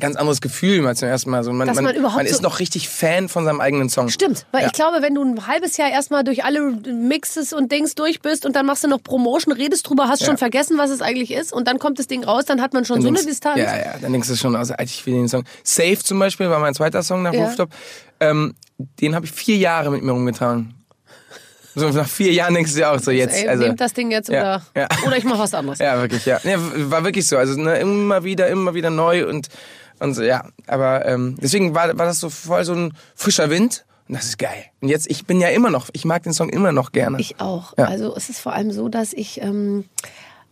[0.01, 1.45] Ganz anderes Gefühl als zum ersten Mal.
[1.45, 4.09] So, man, Dass man überhaupt man ist so- noch richtig Fan von seinem eigenen Song.
[4.09, 4.67] Stimmt, weil Ja.
[4.69, 8.47] ich glaube, wenn du ein halbes Jahr erstmal durch alle Mixes und Dings durch bist
[8.47, 11.53] und dann machst du noch Promotion, redest drüber, hast schon vergessen, was es eigentlich ist
[11.53, 13.59] und dann kommt das Ding raus, dann hat man schon so eine denkst- Distanz.
[13.59, 15.45] Ja, ja, dann denkst du schon, also Alter, ich will den Song.
[15.63, 17.45] Safe zum Beispiel war mein zweiter Song nach Ja.
[17.47, 17.71] Rooftop.
[18.21, 18.55] Ähm,
[19.01, 20.75] den habe ich vier Jahre mit mir rumgetragen.
[21.77, 23.35] So nach vier Jahren denkst du dir auch so jetzt.
[23.35, 24.89] Ey, also, nehmt das Ding jetzt Ja, oder, ja.
[25.07, 25.79] oder ich mach was anderes.
[25.81, 26.39] Ja, wirklich, ja.
[26.45, 26.57] ja.
[26.89, 27.37] War wirklich so.
[27.37, 29.49] Also ne, immer wieder, immer wieder neu und,
[30.05, 30.45] und so, ja.
[30.67, 33.85] Aber ähm, deswegen war, war das so voll so ein frischer Wind.
[34.09, 34.65] Und das ist geil.
[34.83, 37.19] Und jetzt, ich bin ja immer noch, ich mag den Song immer noch gerne.
[37.19, 37.73] Ich auch.
[37.79, 37.87] Ja.
[37.87, 39.87] Also es ist vor allem so, dass ich, ähm,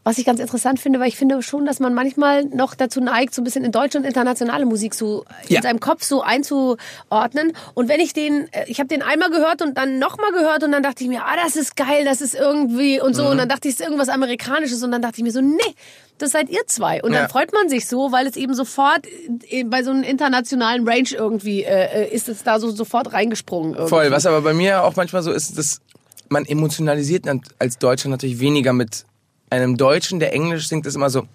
[0.04, 3.34] was ich ganz interessant finde, weil ich finde schon, dass man manchmal noch dazu neigt,
[3.34, 5.58] so ein bisschen in deutsche und internationale Musik so Ja.
[5.58, 7.52] in seinem Kopf so einzuordnen.
[7.74, 10.72] Und wenn ich den, äh, ich habe den einmal gehört und dann nochmal gehört und
[10.72, 13.14] dann dachte ich mir, ah, das ist geil, das ist irgendwie und Mhm.
[13.14, 13.26] so.
[13.28, 15.56] Und dann dachte ich, es ist irgendwas Amerikanisches und dann dachte ich mir so, nee,
[16.18, 17.02] das seid ihr zwei.
[17.02, 17.28] Und dann Ja.
[17.28, 19.06] freut man sich so, weil es eben sofort
[19.50, 23.74] äh, bei so einem internationalen Range irgendwie äh, äh, ist es da so sofort reingesprungen.
[23.74, 23.88] Irgendwie.
[23.88, 25.80] Voll, was aber bei mir auch manchmal so ist, dass
[26.28, 27.26] man emotionalisiert
[27.58, 29.04] als Deutscher natürlich weniger mit
[29.52, 31.28] einem Deutschen, der Englisch singt, ist immer so,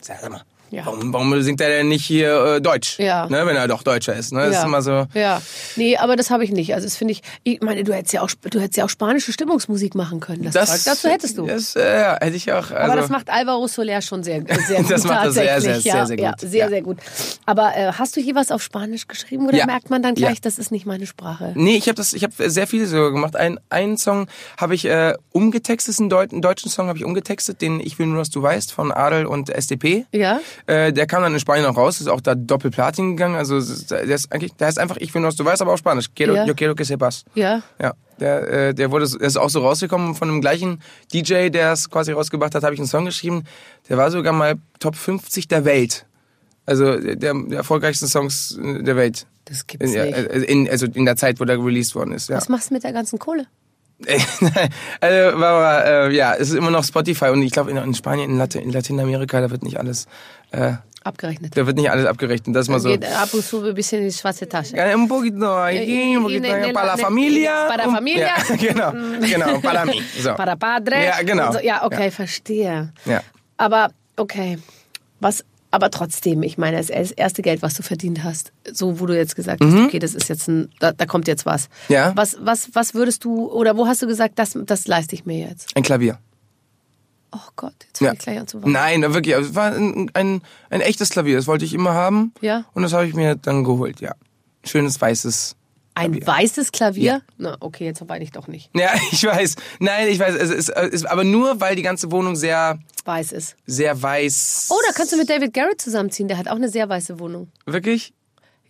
[0.00, 0.86] sag mal, Ja.
[0.86, 2.98] warum, warum singt er denn nicht hier äh, Deutsch?
[2.98, 3.26] Ja.
[3.28, 4.32] Ne, wenn er doch Deutscher ist.
[4.32, 4.46] Ne?
[4.48, 5.06] Das ist immer so.
[5.14, 5.40] Ja.
[5.76, 6.74] Nee, aber das habe ich nicht.
[6.74, 9.32] Also das finde ich, ich meine, du hättest ja auch, du hättest ja auch spanische
[9.32, 10.50] Stimmungsmusik machen können.
[10.52, 11.46] Das, Zeug dazu hättest du.
[11.46, 12.70] Das, äh, ja, hätte ich auch.
[12.70, 14.90] Also, aber das macht Alvaro Soler schon sehr, sehr gut.
[14.90, 16.40] Das macht er sehr, sehr, ja, sehr, sehr Ja, gut.
[16.40, 16.68] sehr, Ja.
[16.68, 16.98] sehr gut.
[17.46, 19.66] Aber äh, hast du je was auf Spanisch geschrieben oder Ja.
[19.66, 20.40] merkt man dann gleich, Ja.
[20.42, 21.52] das ist nicht meine Sprache?
[21.54, 23.36] Nee, ich habe das, ich habe sehr viele so gemacht.
[23.36, 27.60] Ein, einen Song habe ich äh, umgetextet, einen, Deut einen deutschen Song habe ich umgetextet,
[27.60, 30.06] den Ich will nur, dass du weißt von Adel und SDP.
[30.12, 30.40] Ja?
[30.66, 33.36] Äh, der kam dann in Spanien auch raus, ist auch da Doppelplatin gegangen.
[33.36, 35.78] Also der ist eigentlich, der heißt einfach Ich will nur, dass du weißt, aber auf
[35.78, 36.06] Spanisch.
[36.14, 36.44] Quiero, Ja.
[36.44, 37.24] Yo quiero que sepas.
[37.34, 37.62] Ja.
[37.80, 40.80] Ja, der, äh, der wurde, der ist auch so rausgekommen von dem gleichen
[41.12, 43.44] DJ, der es quasi rausgebracht hat, habe ich einen Song geschrieben.
[43.88, 46.06] Der war sogar mal Top 50 der Welt.
[46.66, 49.26] Also der, der erfolgreichsten Songs äh, der Welt.
[49.46, 50.18] Das gibt's In, nicht.
[50.48, 52.28] in, also in der Zeit, wo der released worden ist.
[52.28, 52.36] Ja.
[52.36, 53.46] Was machst du mit der ganzen Kohle?
[55.00, 58.30] also, aber, äh, ja, es ist immer noch Spotify und ich glaube in, in Spanien,
[58.30, 60.06] in, Lat in Lateinamerika, da wird nicht alles,
[60.52, 61.56] äh, Abgerechnet.
[61.56, 62.54] da wird nicht alles abgerechnet.
[62.54, 62.90] Das ist mal so.
[62.90, 64.76] Geht ab und zu ein bisschen in die schwarze Tasche.
[64.76, 67.68] Ja, un poquito aquí, un poquito allá, para la familia.
[67.68, 68.34] para familia.
[68.50, 70.02] Ja, genau, genau, para mí.
[70.22, 70.34] So.
[70.34, 71.04] Para padre.
[71.04, 71.52] Ja, genau.
[71.52, 72.92] So, ja, okay, verstehe.
[73.06, 73.22] Ja.
[73.56, 74.58] Aber, okay.
[75.20, 79.16] Was, aber trotzdem, ich meine, das erste Geld, was du verdient hast, so wo du
[79.16, 81.68] jetzt gesagt hast, okay, das ist jetzt ein, da, da kommt jetzt was.
[81.88, 81.94] Mhm.
[81.94, 82.12] Ja.
[82.14, 85.38] Was, was, was würdest du, oder wo hast du gesagt, das, das leiste ich mir
[85.38, 85.74] jetzt?
[85.76, 86.18] Ein Klavier.
[87.32, 88.12] Oh Gott, jetzt fange Ja.
[88.14, 88.72] ich gleich an zu weinen.
[88.72, 89.34] Nein, wirklich.
[89.34, 91.36] Es war ein, ein, ein echtes Klavier.
[91.36, 92.32] Das wollte ich immer haben.
[92.40, 92.64] Ja.
[92.74, 94.14] Und das habe ich mir dann geholt, ja.
[94.64, 95.56] Schönes weißes.
[95.94, 97.22] Ein weißes Klavier?
[97.36, 98.70] Na, okay, jetzt weine ich doch nicht.
[98.74, 99.56] Ja, ich weiß.
[99.80, 100.34] Nein, ich weiß.
[100.34, 103.56] Es ist, es ist aber nur, weil die ganze Wohnung sehr, Weiß ist.
[103.66, 104.68] sehr weiß.
[104.70, 106.28] Oh, da kannst du mit David Garrett zusammenziehen.
[106.28, 107.50] Der hat auch eine sehr weiße Wohnung.
[107.66, 108.12] Wirklich?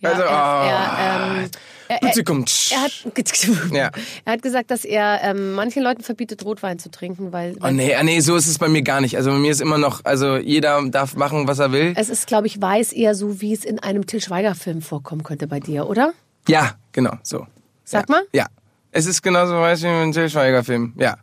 [0.01, 1.39] Ja, also, er, oh.
[1.39, 1.51] er, ähm,
[1.91, 2.71] er, er, Bitte kommt.
[2.71, 2.93] er, hat,
[3.73, 3.91] Ja.
[4.25, 7.95] er hat gesagt, dass er ähm, manchen Leuten verbietet, Rotwein zu trinken, weil, Oh nee,
[7.97, 9.17] ah, nee, so ist es bei mir gar nicht.
[9.17, 11.93] Also bei mir ist immer noch, also jeder darf machen, was er will.
[11.97, 15.49] es ist, glaube ich, weiß eher so, wie es in einem Till Schweiger-Film vorkommen könnte
[15.49, 16.13] bei dir, oder?
[16.47, 17.47] Ja, genau, so.
[17.85, 18.15] Sag ja.
[18.17, 18.23] mal.
[18.33, 18.47] Ja.
[18.93, 20.93] Es ist genauso weiß wie ein Till Schweiger-Film.
[20.97, 21.17] Ja.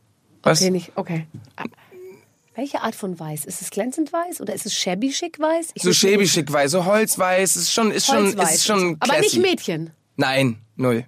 [0.44, 0.62] Was?
[0.62, 1.28] Okay, nicht, okay.
[2.56, 3.46] Welche Art von weiß?
[3.46, 5.70] Ist es glänzend weiß oder ist es shabby schick weiß?
[5.76, 8.98] Ich So schäbig schick weiß, so holzweiß, ist schon, ist schon, ist schon.
[9.00, 9.38] Aber nicht.
[9.38, 9.92] Mädchen.
[10.18, 11.06] Nein, null.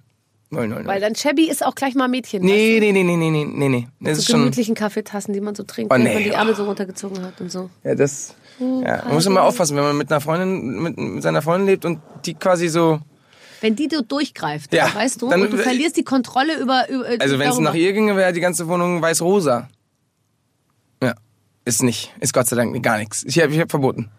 [0.52, 0.86] Null, null, null.
[0.86, 2.42] Weil dann shabby ist auch gleich mal Mädchen.
[2.42, 3.88] nee, nee, nee, nee, nee, nee, nee, nee.
[4.00, 4.20] Das weißt du?
[4.20, 6.14] ist So schon, gemütlichen Kaffeetassen, die man so trinkt, Oh, wenn nee.
[6.14, 7.70] man die Ärmel so runtergezogen hat und so.
[7.84, 9.02] ja, das, Oh, ja.
[9.04, 12.00] Man muss immer aufpassen, wenn man mit einer Freundin, mit, mit seiner Freundin lebt und
[12.26, 13.00] die quasi so,
[13.60, 16.88] Wenn die so durchgreift, Ja, weißt du, dann- und du verlierst die Kontrolle über.
[16.90, 19.68] über also wenn es nach ihr ginge, wäre die ganze Wohnung weiß-rosa.
[21.02, 21.14] Ja.
[21.64, 23.22] Ist nicht, ist Gott sei Dank gar nichts.
[23.24, 24.10] Ich habe ich hab verboten.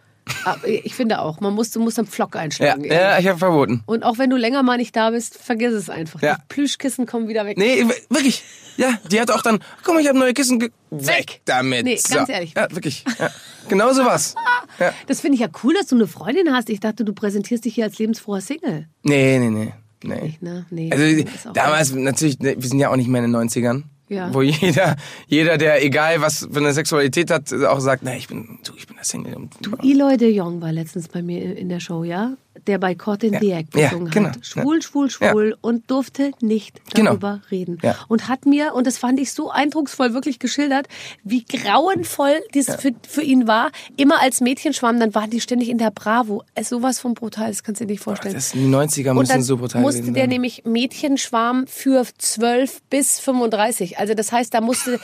[0.65, 2.83] Ich finde auch, man muss, du musst am Pflock Ja, einschlagen.
[2.85, 3.83] ja, ich habe verboten.
[3.85, 6.21] Und auch wenn du länger mal nicht da bist, vergiss es einfach.
[6.21, 6.35] Ja.
[6.35, 7.57] Die Plüschkissen kommen wieder weg.
[7.57, 8.43] Nee, wirklich.
[8.77, 10.59] Ja, die hat auch dann, guck mal, ich habe neue Kissen.
[10.59, 11.83] Ge weg damit.
[11.85, 12.15] Nee, so.
[12.15, 12.53] ganz ehrlich.
[12.55, 13.03] Ja, wirklich.
[13.19, 13.29] Ja.
[13.69, 14.35] Genau so was.
[14.79, 14.93] Ja.
[15.05, 16.69] Das finde ich ja cool, dass du eine Freundin hast.
[16.69, 18.87] Ich dachte, du präsentierst dich hier als lebensfroher Single.
[19.03, 19.73] Nee, nee, nee.
[20.03, 20.21] nee.
[20.21, 20.65] Nicht, ne?
[20.71, 20.89] Nee.
[20.91, 23.83] Also damals natürlich, ne, wir sind ja auch nicht mehr in den 90ern.
[24.11, 24.33] Ja.
[24.33, 24.97] Wo jeder,
[25.27, 28.85] jeder, der egal was für eine Sexualität hat, auch sagt, na, ich bin, du, ich
[28.85, 29.37] bin der Single.
[29.61, 32.35] Du, Eloy de Jong war letztens bei mir in der Show, ja?
[32.67, 34.29] Der bei Caught in the Act Ja, gesungen genau.
[34.29, 34.45] hat.
[34.45, 37.11] Schwul, schwul, schwul und durfte nicht Genau.
[37.11, 37.77] darüber reden.
[37.81, 37.95] Ja.
[38.07, 40.87] Und hat mir, und das fand ich so eindrucksvoll wirklich geschildert,
[41.23, 43.71] wie grauenvoll das für, für ihn war.
[43.97, 46.43] Immer als Mädchenschwamm, dann waren die ständig in der Bravo.
[46.55, 48.33] Es sowas von brutal, das kannst du dir nicht vorstellen.
[48.35, 50.29] das, die 90er Und müssen dann so brutal musste gewesen der sein.
[50.29, 53.97] nämlich Mädchenschwarm für 12 bis 35.
[53.97, 54.99] Also das heißt, da musste,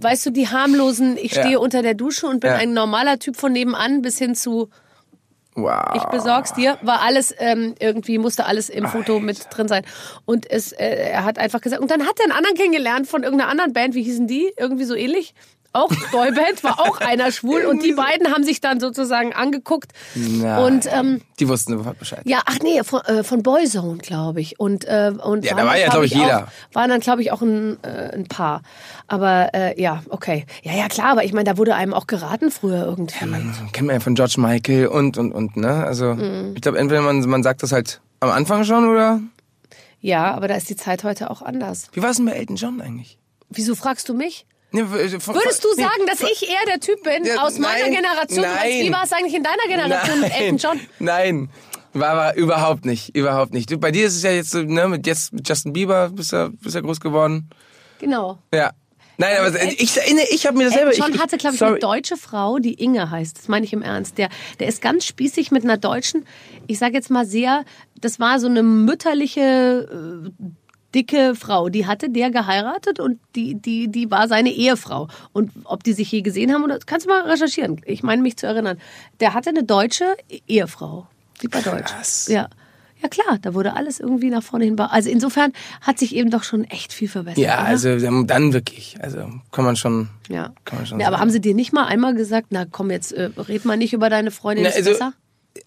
[0.00, 1.42] weißt du, die harmlosen, ich Ja.
[1.42, 2.56] stehe unter der Dusche und bin Ja.
[2.56, 4.68] ein normaler Typ von nebenan bis hin zu
[5.54, 5.94] Wow.
[5.94, 9.84] ich besorg's dir, war alles ähm, irgendwie, musste alles im Foto mit drin sein.
[10.24, 13.22] Und es, äh, er hat einfach gesagt, und dann hat er einen anderen kennengelernt von
[13.22, 14.52] irgendeiner anderen Band, wie hießen die?
[14.56, 15.34] Irgendwie so ähnlich.
[15.74, 19.92] Auch Boyband, war auch einer schwul und die beiden haben sich dann sozusagen angeguckt.
[20.14, 20.58] Nein.
[20.64, 22.20] Und ähm, die wussten sofort Bescheid.
[22.24, 24.60] ja, ach nee, von, äh, von Boyzone, glaube ich.
[24.60, 26.44] Und, äh, und Ja, waren da war dann, ja, glaub ich, jeder.
[26.44, 28.62] Auch, waren dann, glaube ich, auch ein, äh, ein Paar.
[29.06, 30.44] Aber äh, ja, okay.
[30.62, 33.24] Ja, ja, klar, aber ich meine, da wurde einem auch geraten früher irgendwie.
[33.24, 35.84] Man kennt man ja von George Michael und, und, und, ne?
[35.86, 36.52] Also, Mhm.
[36.54, 39.20] ich glaube, entweder man, man sagt das halt am Anfang schon oder.
[40.00, 41.88] ja, aber da ist die Zeit heute auch anders.
[41.92, 43.18] Wie war es denn bei Elton John eigentlich?
[43.48, 44.46] Wieso fragst du mich?
[44.72, 48.44] V- Würdest du sagen, dass ich eher der Typ bin Ja, aus meiner nein, Generation?
[48.44, 48.86] Als, nein.
[48.86, 50.80] wie war es eigentlich in deiner Generation mit Elton John?
[50.98, 51.50] Nein,
[51.92, 53.78] war aber überhaupt nicht, überhaupt nicht.
[53.80, 56.50] Bei dir ist es ja jetzt so, ne, mit jetzt mit Justin Bieber bist du
[56.62, 57.50] bist ja groß geworden.
[57.98, 58.38] Genau.
[58.52, 58.70] Ja.
[59.18, 60.90] Nein, aber El- ich erinnere, ich habe mir das selber.
[60.90, 61.72] Elton John ich, hatte, glaube ich, sorry.
[61.72, 63.38] eine deutsche Frau, die Inge heißt.
[63.38, 64.16] Das meine ich im Ernst.
[64.16, 66.24] Der, der ist ganz spießig mit einer deutschen,
[66.66, 67.64] ich sage jetzt mal sehr,
[68.00, 70.44] das war so eine mütterliche, äh,
[70.94, 75.08] dicke Frau, die hatte der geheiratet und die, die, die war seine Ehefrau.
[75.32, 77.80] Und ob die sich je gesehen haben, oder kannst du mal recherchieren.
[77.84, 78.78] Ich meine mich zu erinnern.
[79.20, 81.06] Der hatte eine deutsche Ehefrau.
[81.42, 81.92] Die war deutsch.
[81.92, 82.28] Krass.
[82.28, 82.48] Ja.
[83.02, 84.78] Ja klar, da wurde alles irgendwie nach vorne hin.
[84.78, 87.42] Also insofern hat sich eben doch schon echt viel verbessert.
[87.42, 87.66] Ja, oder?
[87.66, 88.96] also ähm, dann wirklich.
[89.00, 90.08] Also kann man schon.
[90.28, 90.52] Ja.
[90.64, 93.12] Kann man schon ja, aber haben sie dir nicht mal einmal gesagt, na komm jetzt,
[93.12, 95.14] äh, red mal nicht über deine Freundin, Na, ist also, besser?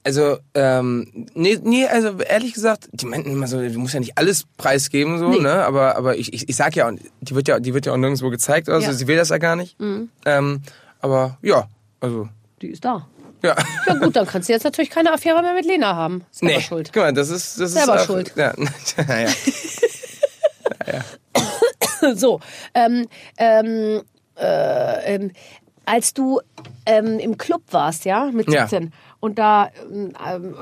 [0.04, 4.18] Also, ähm, nee, nee, also ehrlich gesagt, die meinten immer so, du musst ja nicht
[4.18, 5.40] alles preisgeben, so, Nee.
[5.40, 5.64] ne?
[5.66, 8.30] Aber, aber ich, ich, ich sag ja, die wird ja, die wird ja auch nirgendwo
[8.30, 8.92] gezeigt, also Ja.
[8.94, 8.98] Mhm.
[8.98, 9.78] sie will das ja gar nicht.
[10.26, 10.62] Ähm,
[11.02, 11.68] aber ja,
[12.00, 12.30] also,
[12.62, 13.08] Die ist da.
[13.44, 13.56] ja.
[13.88, 16.24] Ja gut, dann kannst du jetzt natürlich keine Affäre mehr mit Lena haben.
[16.32, 16.92] Selber nee, schuld.
[16.94, 18.34] guck mal, das ist, das Selber ist schuld.
[18.38, 18.54] Ja,
[20.92, 22.16] ja.
[22.16, 22.40] So,
[22.74, 24.02] ähm, ähm,
[24.38, 25.32] äh, ähm,
[25.86, 26.42] als du
[26.86, 28.68] ähm, im Club warst, ja, mit Ja.
[28.68, 30.56] 17 und da ähm, ähm,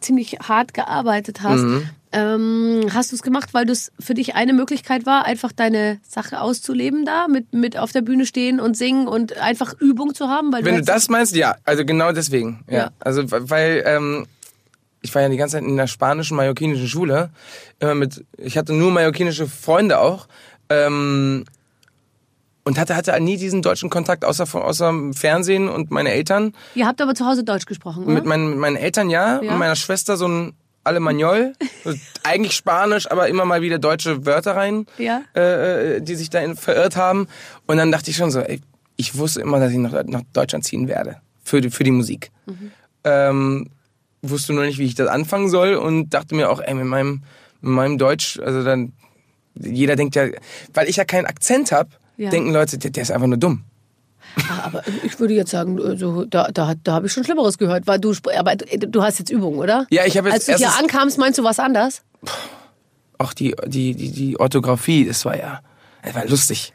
[0.00, 1.88] ziemlich hart gearbeitet hast, Mhm.
[2.12, 6.40] ähm, hast du es gemacht, weil das für dich eine Möglichkeit war, einfach deine Sache
[6.40, 10.52] auszuleben da, mit, mit auf der Bühne stehen und singen und einfach Übung zu haben?
[10.52, 12.64] Weil Wenn du das meinst, ja, also genau deswegen.
[12.68, 12.76] Ja.
[12.76, 12.90] Ja.
[13.00, 14.26] Also weil ähm,
[15.02, 17.30] ich war ja die ganze Zeit in der spanischen mallorquinischen Schule,
[17.78, 20.26] immer mit, ich hatte nur mallorquinische Freunde auch.
[20.70, 21.44] Ähm,
[22.64, 26.52] und hatte, hatte nie diesen deutschen Kontakt außer, von- außer im Fernsehen und meine Eltern.
[26.74, 28.12] Ihr habt aber zu Hause Deutsch gesprochen, oder?
[28.14, 29.50] Mit, meinen, mit meinen Eltern ja, Ja.
[29.50, 31.52] mit meiner Schwester so ein Alemanol.
[32.24, 35.22] eigentlich Spanisch, aber immer mal wieder deutsche Wörter rein, Ja.
[35.34, 37.26] äh, äh, die sich dahin verirrt haben.
[37.66, 38.60] Und dann dachte ich schon so, ey,
[38.96, 41.16] ich wusste immer, dass ich nach, nach Deutschland ziehen werde.
[41.42, 42.30] Für die, für die Musik.
[43.04, 43.68] Ähm,
[44.22, 47.22] wusste nur nicht, wie ich das anfangen soll und dachte mir auch, ey, mit meinem,
[47.60, 48.92] mit meinem Deutsch, also dann,
[49.54, 50.26] jeder denkt ja,
[50.72, 52.30] weil ich ja keinen Akzent habe, Ja.
[52.30, 53.64] denken Leute, der, der ist einfach nur dumm.
[54.48, 57.86] Ah, Aber ich würde jetzt sagen, also, da, da, da habe ich schon Schlimmeres gehört.
[57.86, 59.86] Weil du, aber du, hast jetzt Übung, oder?
[59.90, 62.02] Ja, ich habe Als jetzt du hier ankamst, meinst du was anders?
[63.18, 65.60] Auch die, die, die, die Orthographie, das war ja,
[66.02, 66.72] das war lustig.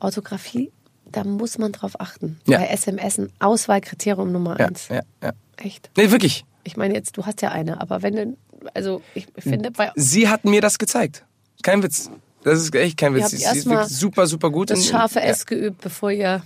[0.00, 0.70] Orthographie,
[1.10, 2.40] da muss man drauf achten.
[2.46, 2.58] Ja.
[2.58, 4.88] Bei SMS ein Auswahlkriterium Nummer Ja, eins.
[4.88, 5.32] ja, ja.
[5.58, 5.90] Echt.
[5.96, 6.44] Nee, wirklich.
[6.64, 8.36] Ich meine jetzt, du hast ja eine, aber wenn du,
[8.74, 11.24] also ich finde, bei Sie hat mir das gezeigt.
[11.62, 12.10] Kein Witz.
[12.44, 13.30] Das ist echt kein Witz.
[13.30, 14.70] Sie, ist super, super gut.
[14.70, 15.26] das scharfe ja.
[15.26, 16.42] S geübt, bevor ihr.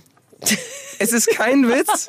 [0.99, 2.07] Es ist kein Witz.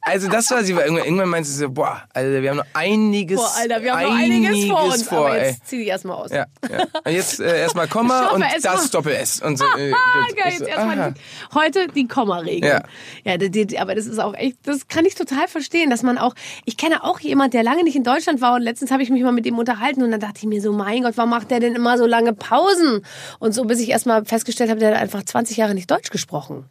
[0.00, 2.66] Also das war sie, war irgendwann, irgendwann meinte sie so, boah, Alter, wir haben noch
[2.74, 5.50] einiges, Boah, Alter, wir haben noch einiges vor uns, vor, aber ey.
[5.50, 6.30] jetzt zieh dich erstmal aus.
[6.30, 6.84] Ja, ja.
[7.04, 8.90] Und jetzt äh, erstmal Komma und das.
[8.90, 9.40] Doppel-S.
[9.40, 11.14] Und so, äh, geil, jetzt so, erstmal
[11.54, 12.68] heute die Komma-Regel.
[12.68, 12.82] Ja.
[13.24, 16.18] ja die, die, aber das ist auch echt, das kann ich total verstehen, dass man
[16.18, 16.34] auch,
[16.66, 19.22] ich kenne auch jemand, der lange nicht in Deutschland war und letztens habe ich mich
[19.22, 21.60] mal mit dem unterhalten und dann dachte ich mir so, mein Gott, warum macht der
[21.60, 23.04] denn immer so lange Pausen?
[23.38, 26.68] Und so, bis ich erstmal festgestellt habe, der hat einfach 20 Jahre nicht Deutsch gesprochen.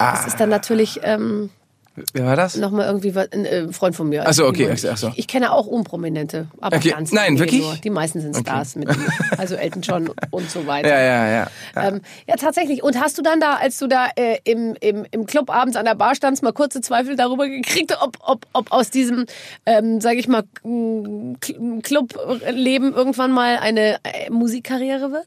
[0.00, 1.50] Das ist dann natürlich ähm,
[2.14, 2.56] Wer war das?
[2.56, 4.24] nochmal irgendwie was- ein äh, Freund von mir.
[4.26, 5.12] Ach so, okay, Ich, so.
[5.16, 7.60] ich, kenne auch Unprominente, aber Okay, ganz nein, wirklich?
[7.60, 7.74] Nur.
[7.74, 8.96] Die meisten sind Stars mit mir.
[9.36, 10.88] Also Elton John und so weiter.
[10.88, 11.46] Ja, ja, ja.
[11.74, 11.88] ja.
[11.88, 12.82] Ähm, ja, tatsächlich.
[12.82, 15.84] Und hast du dann da, als du da äh, im, im, im Club abends an
[15.84, 19.26] der Bar standst, mal kurze Zweifel darüber gekriegt, ob, ob, ob aus diesem,
[19.66, 20.44] ähm, sage ich mal,
[21.82, 25.26] Clubleben irgendwann mal eine äh, Musikkarriere wird?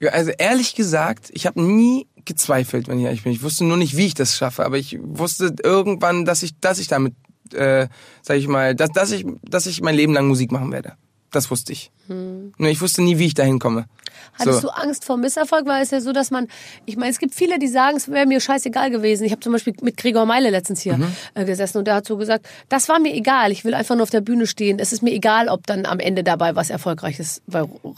[0.00, 3.32] Ja, also ehrlich gesagt, ich habe nie gezweifelt, wenn ich ehrlich bin.
[3.32, 6.78] Ich wusste nur nicht, wie ich das schaffe, aber ich wusste irgendwann, dass ich, dass
[6.78, 7.14] ich damit,
[7.54, 7.88] äh,
[8.22, 10.92] sag ich mal, dass, dass ich, dass ich mein Leben lang Musik machen werde.
[11.30, 11.90] Das wusste ich.
[12.08, 13.86] Nur ich wusste nie, wie ich dahin komme.
[14.34, 14.68] Hattest So.
[14.68, 15.64] du Angst vor Misserfolg?
[15.66, 16.46] Weil es ja so, dass man,
[16.84, 19.24] ich meine, es gibt viele, die sagen, es wäre mir scheißegal gewesen.
[19.24, 21.06] Ich habe zum Beispiel mit Gregor Meile letztens hier Mhm.
[21.32, 23.50] äh, gesessen und der hat so gesagt, das war mir egal.
[23.50, 24.78] Ich will einfach nur auf der Bühne stehen.
[24.78, 27.40] Es ist mir egal, ob dann am Ende dabei was Erfolgreiches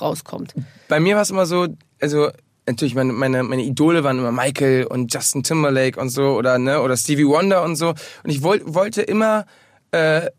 [0.00, 0.54] rauskommt.
[0.88, 1.66] Bei mir war es immer so,
[2.00, 2.28] also
[2.66, 6.80] natürlich meine, meine, meine Idole waren immer Michael und Justin Timberlake und so oder ne
[6.80, 9.46] oder Stevie Wonder und so und ich wollt, wollte immer
[9.92, 10.30] äh,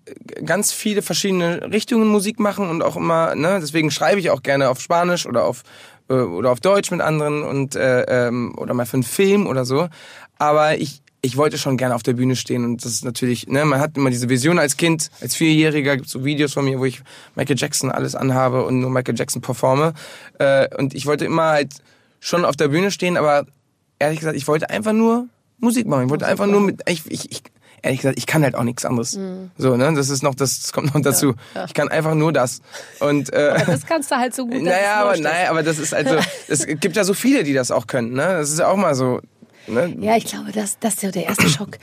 [0.43, 4.69] ganz viele verschiedene Richtungen Musik machen und auch immer ne deswegen schreibe ich auch gerne
[4.69, 5.63] auf Spanisch oder auf
[6.09, 9.65] äh, oder auf Deutsch mit anderen und äh, ähm, oder mal für einen Film oder
[9.65, 9.88] so
[10.38, 13.65] aber ich ich wollte schon gerne auf der Bühne stehen und das ist natürlich, ne,
[13.65, 16.85] man hat immer diese Vision als Kind, als Vierjähriger gibt's so Videos von mir, wo
[16.85, 17.01] ich
[17.33, 19.95] Michael Jackson alles anhabe und nur Michael Jackson performe.
[20.38, 21.73] Äh, und ich wollte immer halt
[22.25, 23.45] schon auf der Bühne stehen, aber
[23.99, 25.27] ehrlich gesagt, ich wollte einfach nur
[25.59, 26.05] Musik machen.
[26.05, 27.43] Ich wollte einfach nur mit, ich, ich, ich,
[27.83, 29.11] ehrlich gesagt, ich kann halt auch nichts anderes.
[29.57, 31.35] So, ne, das ist noch, das, das kommt noch dazu.
[31.67, 32.61] Ich kann einfach nur das.
[32.99, 34.59] Und, äh, Das kannst du halt so gut.
[34.63, 36.15] naja, aber, naja, aber das ist also,
[36.47, 38.25] es gibt ja so viele, die das auch können, ne?
[38.39, 39.21] Das ist ja auch mal so,
[39.67, 39.95] ne?
[39.99, 41.77] Ja, ich glaube, das, das ist ja der erste Schock,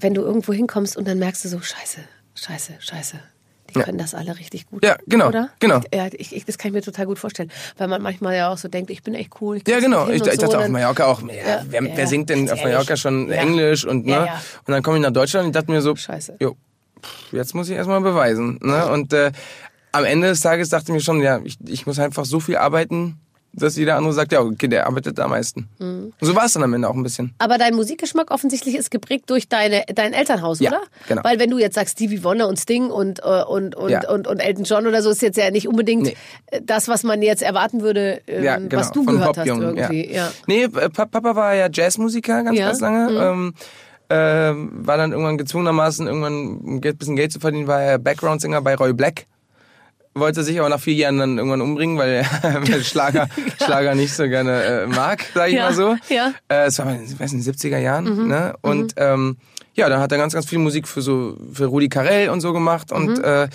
[0.00, 2.00] wenn du irgendwo hinkommst und dann merkst du so, scheiße,
[2.34, 3.20] scheiße, scheiße.
[3.74, 4.84] Die können das alle richtig gut.
[4.84, 5.50] Ja, genau, Oder?
[5.58, 5.80] genau.
[5.92, 7.50] Ja, ich, ich, das kann ich mir total gut vorstellen.
[7.76, 9.60] Weil man manchmal ja auch so denkt, ich bin echt cool.
[9.66, 10.08] Ja, genau.
[10.08, 12.62] Ich, ich dachte so, auf Mallorca auch, ja, Ja, wer, ja, wer singt denn auf
[12.62, 13.00] Mallorca ehrlich.
[13.00, 13.34] schon Ja.
[13.36, 14.12] Englisch und ne?
[14.12, 14.42] Ja, ja.
[14.66, 16.36] Und dann komme ich nach Deutschland und ich dachte mir so, Scheiße.
[16.40, 16.56] Jo,
[17.02, 18.58] pff, jetzt muss ich erstmal beweisen.
[18.62, 18.86] Ne?
[18.90, 19.32] Und äh,
[19.92, 22.56] am Ende des Tages dachte ich mir schon, ja, ich, ich muss einfach so viel
[22.56, 23.18] arbeiten,
[23.56, 25.68] dass jeder andere sagt, ja, okay, der arbeitet am meisten.
[25.78, 26.12] Mhm.
[26.20, 27.34] Und so war es dann am Ende auch ein bisschen.
[27.38, 30.80] Aber dein Musikgeschmack offensichtlich ist geprägt durch deine, dein Elternhaus, Ja, oder?
[31.08, 31.22] genau.
[31.24, 34.08] Weil wenn du jetzt sagst Stevie Wonder und Sting und, äh, und, und, Ja.
[34.10, 36.16] und, und Elton John oder so, ist jetzt ja nicht unbedingt Nee.
[36.62, 38.76] das, was man jetzt erwarten würde, ähm, Ja, genau.
[38.76, 40.12] was du von gehört hast irgendwie.
[40.12, 40.30] Ja.
[40.46, 43.10] Nee, äh, Pa- Papa war ja Jazzmusiker ganz, ganz lange.
[43.10, 43.16] Mhm.
[43.20, 43.54] Ähm,
[44.10, 48.74] ähm, war dann irgendwann gezwungenermaßen, irgendwann ein bisschen Geld zu verdienen, war er Background-Singer bei
[48.74, 49.26] Roy Black.
[50.16, 53.28] Wollte sich aber nach vier Jahren dann irgendwann umbringen, weil er Schlager,
[53.64, 55.96] Schlager nicht so gerne äh, mag, sag ich Ja, mal so.
[56.08, 56.28] ja.
[56.28, 56.34] Mhm.
[56.48, 58.28] Äh, Es war in ich weiß nicht, 70er Jahren.
[58.28, 58.54] Ne?
[58.62, 59.36] Und ähm,
[59.74, 62.52] ja, dann hat er ganz, ganz viel Musik für so für Rudi Carell und so
[62.52, 63.24] gemacht und Mhm.
[63.24, 63.48] äh,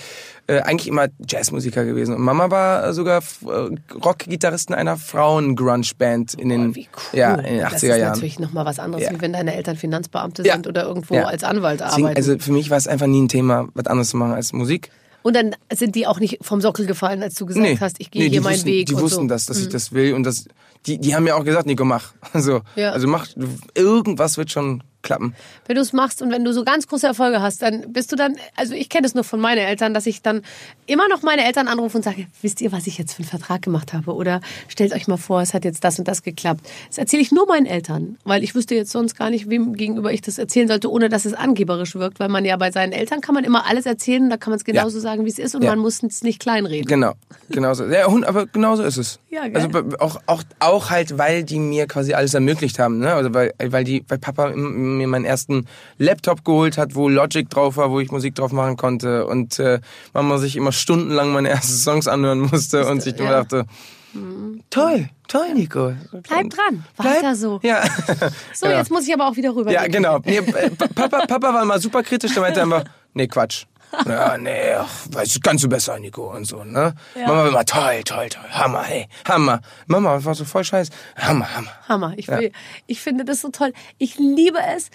[0.48, 2.16] äh, eigentlich immer Jazzmusiker gewesen.
[2.16, 6.86] Und Mama war sogar äh, Rockgitarristin einer Frauen-Grunge-Band in den, Oh, cool.
[7.20, 8.02] ja, in den 80er das ist Jahren.
[8.14, 9.12] natürlich nochmal was anderes, Ja.
[9.12, 10.54] wie wenn deine Eltern Finanzbeamte Ja.
[10.54, 11.26] sind oder irgendwo Ja.
[11.26, 12.18] als Anwalt Deswegen, arbeiten.
[12.18, 14.90] also für mich war es einfach nie ein Thema, was anderes zu machen als Musik.
[15.22, 18.24] Und dann sind die auch nicht vom Sockel gefallen, als du gesagt hast, ich gehe
[18.24, 18.88] nee, hier meinen wussten, Weg.
[18.88, 19.24] Die und wussten so.
[19.24, 19.28] Mhm.
[19.28, 20.46] das, dass ich das will und das,
[20.86, 22.14] die, die haben mir auch gesagt, Nico, mach.
[22.34, 22.92] So, Ja.
[22.92, 23.28] Also mach,
[23.76, 25.34] irgendwas wird schon klappen.
[25.66, 28.16] wenn du es machst und wenn du so ganz große Erfolge hast, dann bist du
[28.16, 30.42] dann, also ich kenne es nur von meinen Eltern, dass ich dann
[30.88, 33.62] immer noch meine Eltern anrufe und sage, wisst ihr, was ich jetzt für einen Vertrag
[33.62, 34.14] gemacht habe?
[34.14, 36.62] Oder stellt euch mal vor, es hat jetzt das und das geklappt.
[36.90, 40.12] Das erzähle ich nur meinen Eltern, weil ich wüsste jetzt sonst gar nicht, wem gegenüber
[40.12, 43.22] ich das erzählen sollte, ohne dass es angeberisch wirkt, weil man ja bei seinen Eltern
[43.22, 45.64] kann man immer alles erzählen, da kann man es genauso sagen, wie es ist und
[45.64, 45.70] Ja.
[45.72, 46.86] man muss es nicht kleinreden.
[46.88, 47.14] Genau,
[47.50, 47.86] genauso.
[47.86, 49.20] Ja, aber genauso ist es.
[49.30, 49.62] Ja, gell?
[49.62, 53.14] Also auch, auch, auch halt, weil die mir quasi alles ermöglicht haben, ne?
[53.14, 55.66] Also weil, weil die, weil Papa m- mir meinen ersten
[55.98, 59.80] Laptop geholt hat, wo Logic drauf war, wo ich Musik drauf machen konnte und äh,
[60.14, 63.44] Mama sich immer stundenlang meine ersten Songs anhören musste und sich immer ja.
[63.44, 63.66] dachte,
[64.70, 65.94] toll, toll, Nico.
[66.12, 67.60] Bleib dran, Bleib- weiter so.
[67.64, 67.84] Ja.
[68.54, 68.78] So, Genau.
[68.80, 69.72] jetzt muss ich aber auch wieder rüber.
[69.72, 70.20] Ja, genau.
[70.26, 73.66] Nee, äh, Pa- Papa, Papa war mal super kritisch, der meinte einfach, nee, Quatsch.
[74.06, 76.94] Ja, nee, ach, weißt du, kannst du besser, Nico und so, ne?
[77.16, 79.62] Mama war immer toll, toll, toll, Hammer, hey, Hammer.
[79.88, 81.72] Mama war so voll scheiß, Hammer, Hammer.
[81.88, 82.14] Hammer.
[82.18, 82.52] Ich, will,
[82.88, 83.74] ich finde das so toll.
[83.98, 84.90] Ich liebe es,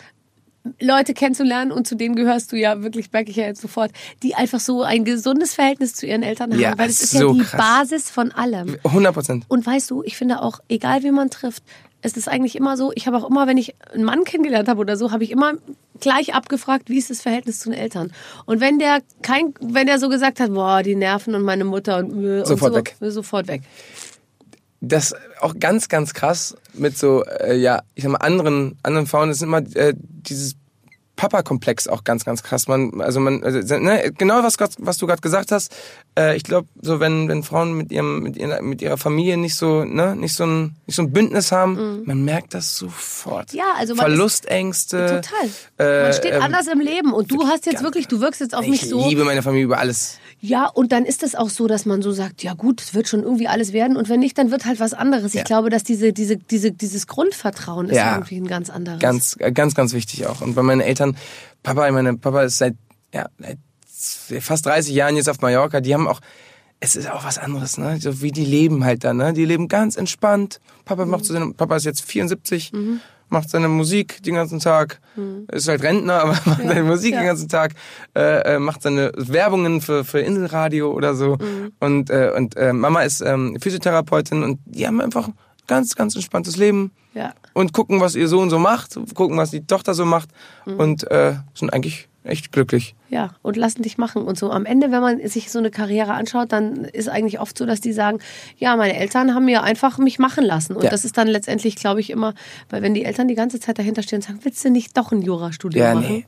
[0.81, 3.91] Leute kennenzulernen und zu denen gehörst du ja wirklich, merke ich ja jetzt sofort,
[4.23, 7.33] die einfach so ein gesundes Verhältnis zu ihren Eltern haben, Ja, weil es ist so
[7.33, 7.61] ja die krass.
[7.61, 8.79] Basis von allem.
[8.83, 9.45] 100 Prozent.
[9.49, 11.63] Und weißt du, ich finde auch, egal wie man trifft,
[12.05, 14.79] es ist eigentlich immer so, ich habe auch immer, wenn ich einen Mann kennengelernt habe
[14.79, 15.55] oder so, habe ich immer
[16.01, 18.13] gleich abgefragt, wie ist das Verhältnis zu den Eltern.
[18.45, 21.97] Und wenn der kein, wenn der so gesagt hat, boah, die Nerven und meine Mutter
[21.97, 23.13] und, äh, Sofort und so, weg.
[23.13, 23.63] Sofort weg.
[24.83, 29.29] Das auch ganz, ganz krass mit so, äh, ja, ich sag mal, anderen, anderen Frauen,
[29.29, 30.57] das ist immer äh, dieses
[31.17, 32.67] Papa-Komplex auch ganz, ganz krass.
[32.69, 35.75] Man, also man, also, ne, genau was, was du gerade gesagt hast.
[36.19, 39.55] Äh, ich glaube, so wenn, wenn Frauen mit ihrem, mit ihrer, mit ihrer Familie nicht
[39.55, 43.53] so, ne, nicht so ein, nicht so ein Bündnis haben, man merkt das sofort.
[43.53, 43.59] Mhm.
[43.59, 45.23] Ja, also man ist- Verlustängste.
[45.23, 45.51] Total.
[45.79, 48.55] äh, Man steht ähm, anders im Leben und du hast jetzt wirklich, du wirkst jetzt
[48.55, 49.07] auf Ich mich so.
[49.09, 50.19] liebe meine Familie über alles.
[50.41, 53.09] Ja, und dann ist es auch so, dass man so sagt, ja gut, es wird
[53.09, 55.29] schon irgendwie alles werden und wenn nicht, dann wird halt was anderes.
[55.35, 55.43] Ich Ja.
[55.45, 58.15] glaube, dass diese, diese, diese, dieses Grundvertrauen ist Ja.
[58.17, 59.01] irgendwie ein ganz anderes.
[59.01, 60.41] Ganz, äh, ganz, ganz wichtig auch.
[60.43, 61.17] Und bei meinen Eltern,
[61.63, 62.75] Papa, ich meine, Papa ist seit,
[63.15, 66.21] ja, seit fast 30 Jahren jetzt auf Mallorca, die haben auch,
[66.81, 67.99] es ist auch was anderes, ne?
[68.01, 69.33] So wie die leben halt da, ne?
[69.33, 70.61] Die leben ganz entspannt.
[70.85, 72.73] Papa macht so Papa ist jetzt 74,
[73.35, 74.99] macht seine Musik den ganzen Tag,
[75.53, 77.21] ist halt Rentner, aber macht seine Musik ja.
[77.21, 77.75] den ganzen Tag,
[78.17, 81.37] äh, äh, macht seine Werbungen für, für Inselradio oder so.
[81.81, 85.29] Und, äh, und äh, Mama ist ähm, Physiotherapeutin und die haben einfach
[85.67, 87.33] ganz, ganz entspanntes Leben Ja.
[87.53, 90.29] und gucken, was ihr Sohn so macht, gucken, was die Tochter so macht
[90.67, 90.77] Mhm.
[90.81, 92.95] und äh, sind eigentlich echt glücklich.
[93.11, 94.23] Ja, und lassen dich machen.
[94.23, 97.57] Und so am Ende, wenn man sich so eine Karriere anschaut, dann ist eigentlich oft
[97.57, 98.19] so, dass die sagen,
[98.57, 100.75] ja, meine Eltern haben mir einfach mich machen lassen.
[100.75, 100.91] Und Ja.
[100.91, 102.35] das ist dann letztendlich, glaube ich, immer,
[102.71, 105.13] weil wenn die Eltern die ganze Zeit dahinter stehen und sagen, willst du nicht doch
[105.13, 106.09] ein Jurastudium Ja, machen?
[106.09, 106.27] nee.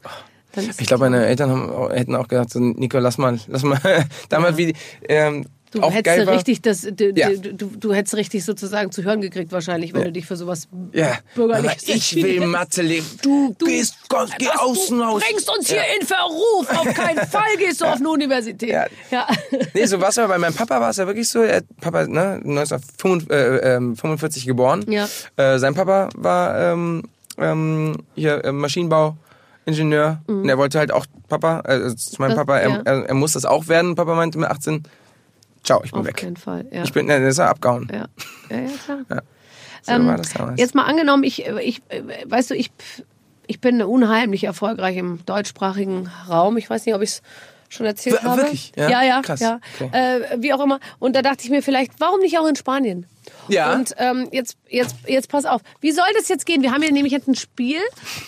[0.79, 3.79] Ich glaube, meine Eltern haben, hätten auch gesagt, so, Nico, lass mal, lass mal,
[4.31, 4.75] damals wie,
[5.09, 5.45] ähm,
[5.77, 7.31] Du auch hättest geil war, richtig das, du, Ja.
[7.31, 10.69] du, du, du hättest richtig sozusagen zu hören gekriegt wahrscheinlich, wenn du dich für sowas
[10.93, 13.07] ja, bürgerliches aber ich will Mathe leben.
[13.23, 15.23] Du, gehst, komm, geh außen du aus.
[15.23, 16.69] bringst uns hier in Verruf.
[16.71, 18.69] Auf keinen Fall gehst du auf eine Universität.
[18.71, 18.87] Ja.
[19.11, 19.27] Ja.
[19.75, 21.43] Nee, so war es aber bei meinem Papa war es ja wirklich so.
[21.43, 24.85] Er, Papa, ne, 1945 geboren.
[24.89, 25.09] Ja.
[25.37, 27.03] Äh, sein Papa war ähm,
[27.39, 30.21] ähm, hier äh, Maschinenbauingenieur.
[30.27, 32.37] Und er wollte halt auch Papa, äh, zu meinem Mhm.
[32.37, 32.83] Das- Papa, er, ja.
[32.85, 33.95] er, er muss das auch werden.
[33.95, 34.85] Papa meinte mit 18,
[35.67, 36.17] ciao, ich bin Auf weg.
[36.17, 36.65] keinen Fall.
[36.71, 36.83] Ja.
[36.85, 37.89] Ich bin, ne, der ist ja abgehauen.
[37.93, 38.07] ja.
[38.51, 39.23] ja, ja, klar.
[39.83, 40.59] So Ähm, war das damals.
[40.61, 41.83] Jetzt mal angenommen, ich, ich,
[42.25, 42.71] weißt du, ich,
[43.47, 46.57] ich bin unheimlich erfolgreich im deutschsprachigen Raum.
[46.57, 47.23] Ich weiß nicht, ob ich es
[47.69, 48.43] schon erzählt Wir- habe.
[48.43, 48.73] wirklich?
[48.77, 48.89] Ja?
[48.91, 49.23] Ja, ja.
[49.23, 49.41] Krass.
[49.41, 49.61] ja.
[49.81, 49.91] Okay.
[49.93, 50.81] Äh, wie auch immer.
[50.99, 53.07] Und da dachte ich mir vielleicht, warum nicht auch in Spanien?
[53.49, 53.75] Ja.
[53.75, 55.61] Und ähm, jetzt, jetzt, jetzt pass auf.
[55.81, 56.63] Wie soll das jetzt gehen?
[56.63, 57.79] Wir haben hier nämlich jetzt ein Spiel,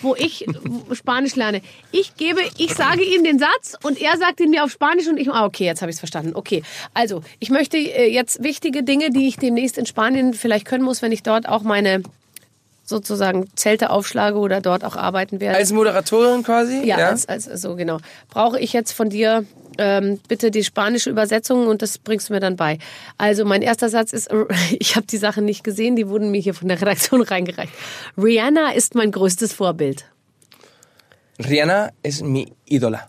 [0.01, 0.45] wo ich
[0.93, 1.61] Spanisch lerne.
[1.91, 5.17] Ich gebe, ich sage ihm den Satz und er sagt ihn mir auf Spanisch und
[5.17, 6.31] ich, ah, okay, jetzt habe ich es verstanden.
[6.35, 6.63] Okay.
[6.93, 11.01] Also, ich möchte äh, jetzt wichtige Dinge, die ich demnächst in Spanien vielleicht können muss,
[11.01, 12.03] wenn ich dort auch meine
[12.89, 15.57] sozusagen Zelte aufschlage oder dort auch arbeiten werde.
[15.57, 16.81] Als Moderatorin quasi?
[16.83, 17.99] Ja, Als, als, so genau.
[18.29, 19.45] Brauche ich jetzt von dir
[19.79, 22.77] ähm, bitte die spanische Übersetzung und das bringst du mir dann bei.
[23.17, 24.29] Also mein erster Satz ist,
[24.79, 27.73] ich habe die Sachen nicht gesehen, die wurden mir hier von der Redaktion reingereicht.
[28.17, 30.05] Rihanna ist mein größtes Vorbild.
[31.39, 33.07] Rihanna es mi ídola.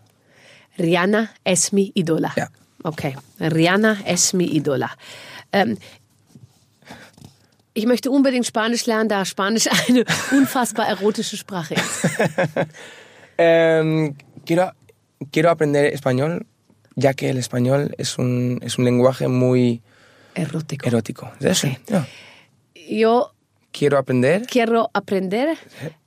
[0.78, 2.30] Rihanna es mi ídola.
[2.36, 2.48] Ja.
[2.82, 4.90] Okay, Rihanna es mi ídola.
[5.52, 5.76] Ähm,
[7.74, 12.66] ich möchte unbedingt Spanisch lernen, da Spanisch eine unfassbar erotische Sprache ist.
[13.36, 14.70] Em, quiero,
[15.32, 16.44] quiero aprender español,
[16.96, 19.82] ya que el español es un, es un lenguaje muy
[20.34, 20.86] Erótico.
[20.86, 21.30] erótico.
[21.40, 21.68] ¿Es eso?
[21.88, 22.06] Ja.
[22.88, 23.32] Yo
[23.72, 25.56] Quiero aprender quiero aprender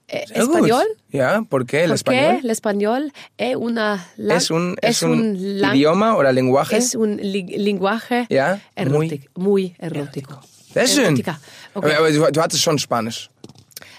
[0.10, 0.84] eh, español.
[1.14, 2.36] Ja, ¿por qué el ¿Por español?
[2.36, 6.76] qué el español es una la- Es un, es un, lang- idioma o lenguaje.
[6.78, 10.42] es un li- lenguaje Ja, erotic, muy, erótico.
[10.74, 11.14] Sehr schön.
[11.14, 11.34] Okay.
[11.76, 13.30] Aber, aber du, du hattest schon Spanisch.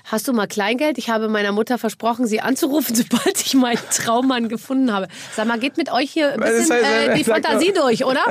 [0.05, 0.99] Hast du mal Kleingeld?
[0.99, 5.09] Ich habe meiner Mutter versprochen, sie anzurufen, sobald ich meinen Traummann gefunden habe.
[5.35, 7.43] Sag mal, geht mit euch hier ein bisschen heißt, äh, die sag mal.
[7.43, 8.23] Fantasie durch, oder?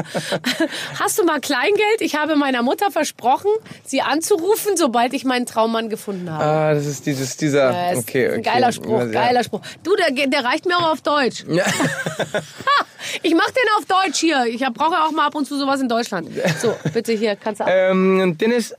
[0.99, 2.01] Hast du mal Kleingeld?
[2.01, 3.49] Ich habe meiner Mutter versprochen,
[3.83, 6.43] sie anzurufen, sobald ich meinen Traummann gefunden habe.
[6.43, 7.71] Ah, das ist dieses, dieser.
[7.71, 8.41] Das ist okay, okay.
[8.41, 9.05] geiler Spruch, Ja.
[9.05, 9.61] geiler Spruch.
[9.83, 11.43] Du, der, der reicht mir auch auf Deutsch.
[11.47, 11.65] Ja.
[11.65, 11.71] Ha,
[13.23, 14.45] ich mach den auf Deutsch hier.
[14.45, 16.29] Ich brauche auch mal ab und zu sowas in Deutschland.
[16.61, 17.71] So, bitte hier, kannst du ab.
[17.73, 18.75] Ähm, tienes,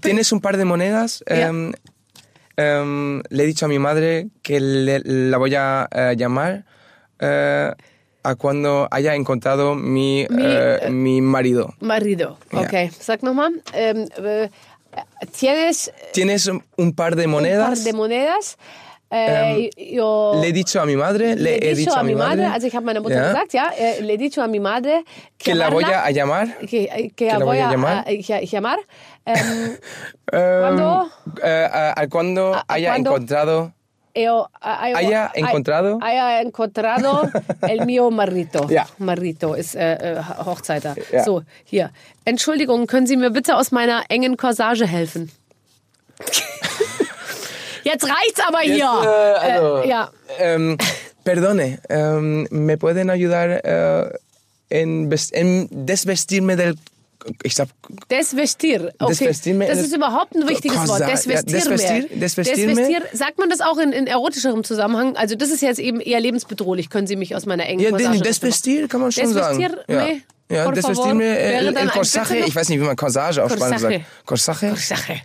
[0.00, 1.22] Tienes un par de monedas.
[1.26, 1.72] Em,
[2.56, 6.64] em, le he dicho a mi madre que le- la voy a eh, llamar
[7.20, 7.70] eh,
[8.22, 11.74] a cuando haya encontrado mi, Mi, eh, mi marido.
[11.80, 12.38] Marido.
[12.52, 13.62] Okay, sag nochmal.
[13.72, 14.48] Äh,
[15.38, 16.62] tienes Tienes un-
[16.94, 17.84] par de un par monedas.
[17.84, 18.56] de monedas.
[19.08, 22.66] Äh, yo Le he dicho a mi madre, le, he dicho a mi madre, also
[22.66, 25.04] ich habe meiner Mutter Ja, gesagt, ja, äh, le he dicho a mi madre
[25.38, 26.48] que la voy a llamar.
[26.66, 28.04] que, eh, que la voy a llamar.
[28.04, 28.78] a- llamar.
[29.24, 29.76] Ähm,
[31.42, 33.10] eh, a, a cuando A- haya cuándo?
[33.10, 33.72] encontrado.
[34.12, 35.98] yo, a- yo- ¿Haya ay- encontrado?
[36.02, 37.30] Haya encontrado
[37.68, 38.66] el mío marito.
[38.68, 38.86] Ja.
[38.98, 40.96] Marito ist äh, äh, Hochzeiter.
[41.12, 41.22] Ja.
[41.22, 41.90] So, hier.
[42.24, 45.30] Entschuldigung, können Sie mir bitte aus meiner engen Corsage helfen?
[47.86, 48.84] Jetzt reicht's aber hier.
[48.84, 50.10] äh, also- äh, ja.
[50.38, 50.76] Em,
[51.24, 54.10] perdone, em, ¿me pueden ayudar eh,
[54.70, 56.74] en, en desvestirme del...
[57.42, 57.68] Ich sag,
[58.08, 58.92] Desvestir.
[59.00, 59.12] Okay.
[59.12, 61.00] Desvestirme- das ist überhaupt ein wichtiges Corsa- Wort.
[61.00, 61.76] ja, Desvestirme.
[61.76, 62.74] desvestir- desvestirme.
[62.76, 63.02] Desvestir.
[63.12, 65.16] Sagt man das auch in, in erotischerem Zusammenhang?
[65.16, 66.88] Also das ist jetzt eben eher lebensbedrohlich.
[66.88, 69.58] Können Sie mich aus meiner engen ja, den Desvestir kann man schon sagen.
[69.58, 74.00] Desvestirme, Ja, ja desvestirme, äh, Corsage, ich weiß nicht, wie man Corsage auf Spanisch sagt.
[74.24, 74.68] Corsage?
[74.68, 75.22] Corsage.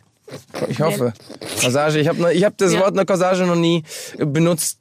[0.70, 1.14] Ich hoffe.
[1.62, 2.82] Corsage, ich habe ich hab das Ja.
[2.82, 3.84] Wort eine Corsage noch nie
[4.18, 4.78] benutzen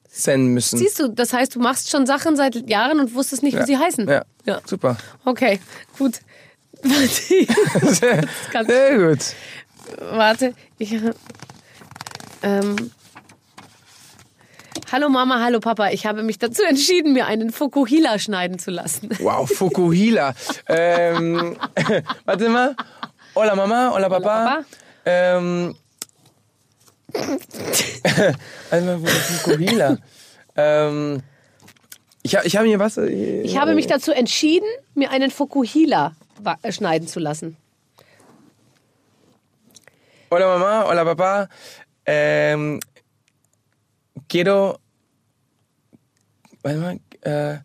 [0.53, 0.79] müssen.
[0.79, 3.67] Siehst du, das heißt, du machst schon Sachen seit Jahren und wusstest nicht, wie ja.
[3.67, 4.09] sie heißen.
[4.09, 4.25] Ja.
[4.45, 4.61] ja.
[4.65, 4.97] super.
[5.25, 5.61] Okay,
[5.99, 6.21] gut.
[6.83, 8.27] Warte,
[8.67, 9.19] Sehr, gut.
[10.13, 10.55] warte.
[10.79, 10.97] Ich,
[12.43, 12.91] ähm,
[14.91, 15.91] hallo Mama, hallo Papa.
[15.91, 19.11] Ich habe mich dazu entschieden, mir einen Fokuhila schneiden zu lassen.
[19.21, 20.35] Wow, Fukuhila.
[20.69, 21.57] ähm,
[22.25, 22.75] warte mal.
[23.35, 24.45] Hola Mama, hola Papa.
[24.45, 24.65] Papa.
[25.05, 25.75] Ähm,
[28.71, 29.99] einmal Fukuhila.
[30.57, 31.23] ähm,
[32.23, 32.97] ich, hab- ich habe mir was.
[32.99, 36.15] äh, Ich habe mich dazu entschieden, mir einen Fokuhila
[36.63, 37.57] äh, schneiden zu lassen.
[40.31, 41.49] Hola mamá, hola papá.
[42.07, 42.79] Ähm,
[44.29, 44.79] quiero.
[46.63, 47.01] Warte mal.
[47.23, 47.59] Äh,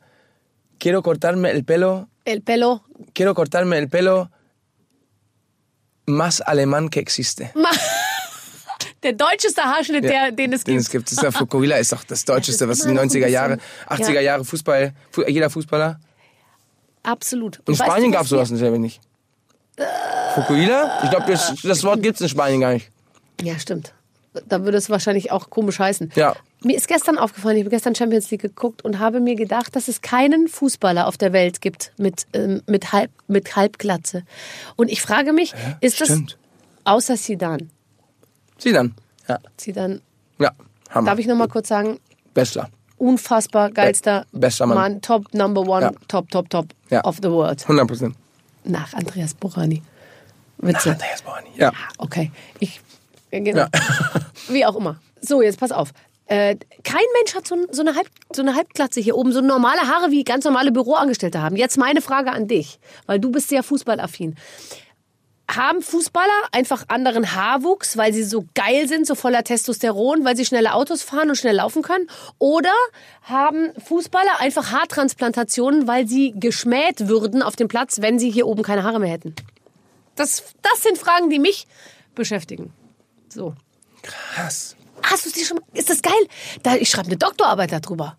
[0.80, 2.08] quiero cortarme el pelo.
[2.24, 2.82] El pelo.
[3.14, 4.30] Quiero cortarme el pelo
[6.06, 7.52] más alemán que existe.
[9.04, 10.82] Der deutscheste Haarschnitt, der, den es Den gibt.
[10.86, 11.06] es gibt.
[11.08, 13.58] Das ist ja Fukuhila ist doch das Deutscheste, was in den noch ein 90er Jahre,
[13.88, 14.22] bisschen- 80er ja.
[14.22, 16.00] Jahre Fußball, Fu jeder Fußballer.
[17.04, 17.58] Absolut.
[17.58, 19.00] In Und weißt du, Spanien gab es sowas nicht.
[20.34, 21.02] Fukuhila?
[21.04, 22.90] Ich glaube, das, das Wort gibt es in Spanien gar nicht.
[23.42, 23.94] Ja, stimmt.
[24.48, 26.12] Da würde es wahrscheinlich auch komisch heißen.
[26.16, 26.36] Ja.
[26.66, 29.88] Mir ist gestern aufgefallen, ich habe gestern Champions League geguckt und habe mir gedacht, dass
[29.88, 34.24] es keinen Fußballer auf der Welt gibt mit, ähm, mit, Halb, mit Halbglatze.
[34.76, 36.40] Und ich frage mich, ist das Stimmt.
[36.84, 37.68] außer Zidane?
[38.58, 38.96] Sieh dann.
[39.30, 39.38] Ja.
[39.58, 40.02] Zidane,
[40.40, 40.52] Ja.
[40.90, 41.12] Hammer.
[41.12, 42.00] darf ich noch mal kurz sagen,
[42.34, 42.68] Bester.
[42.98, 45.02] unfassbar geilster Be- bester Mann.
[45.04, 45.92] top number one, Ja.
[46.08, 47.04] top, top, top Ja.
[47.04, 47.64] of the world.
[47.68, 48.16] 100 Prozent.
[48.64, 49.84] Nach Andreas Borani.
[50.58, 50.94] Witze.
[50.94, 51.50] Andreas Borani.
[51.58, 51.72] Ja.
[52.00, 52.32] Okay.
[52.60, 52.82] Ich,
[53.32, 53.60] ja, genau.
[53.60, 53.70] Ja.
[54.50, 54.96] Wie auch immer.
[55.22, 55.92] So, jetzt pass auf.
[56.28, 59.82] Äh, kein Mensch hat so, so, eine Halb, so eine Halbglatze hier oben, so normale
[59.82, 61.56] Haare wie ganz normale Büroangestellte haben.
[61.56, 64.36] Jetzt meine Frage an dich, weil du bist sehr fußballaffin.
[65.48, 70.46] haben Fußballer einfach anderen Haarwuchs, weil sie so geil sind, so voller Testosteron, weil sie
[70.46, 72.10] schnelle Autos fahren und schnell laufen können?
[72.40, 72.74] Oder
[73.22, 78.64] haben Fußballer einfach Haartransplantationen, weil sie geschmäht würden auf dem Platz, wenn sie hier oben
[78.64, 79.36] keine Haare mehr hätten?
[80.16, 81.68] Das, das sind Fragen, die mich
[82.16, 82.74] beschäftigen.
[83.30, 83.54] So.
[84.02, 84.76] Krass.
[85.12, 85.60] Hast du die schon?
[85.74, 86.14] Ist das geil?
[86.64, 88.16] Da, ich schreibe eine Doktorarbeit darüber.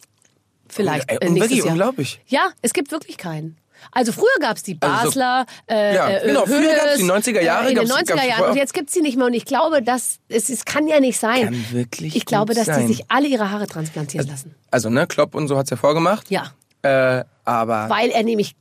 [0.69, 1.11] Vielleicht.
[1.11, 1.69] Ey, äh, wirklich Jahr.
[1.69, 2.21] unglaublich.
[2.27, 3.57] Ja, es gibt wirklich keinen.
[3.93, 7.05] Also früher gab's die Also so- Basler, äh, Ja, äh, genau, früher Hönes, gab's die
[7.05, 8.51] 90er Jahre, äh, in den gab's- 90er gab's Jahren.
[8.51, 9.27] Und jetzt gibt's die nicht mehr.
[9.27, 11.45] Und ich glaube, dass es, es kann ja nicht sein.
[11.45, 12.87] Kann wirklich ich glaube, dass sein.
[12.87, 14.55] die sich alle ihre Haare transplantieren lassen.
[14.71, 16.31] Also, ne, Klopp und so hat's ja vorgemacht.
[16.31, 18.55] Ja, Äh, aber weil er nämlich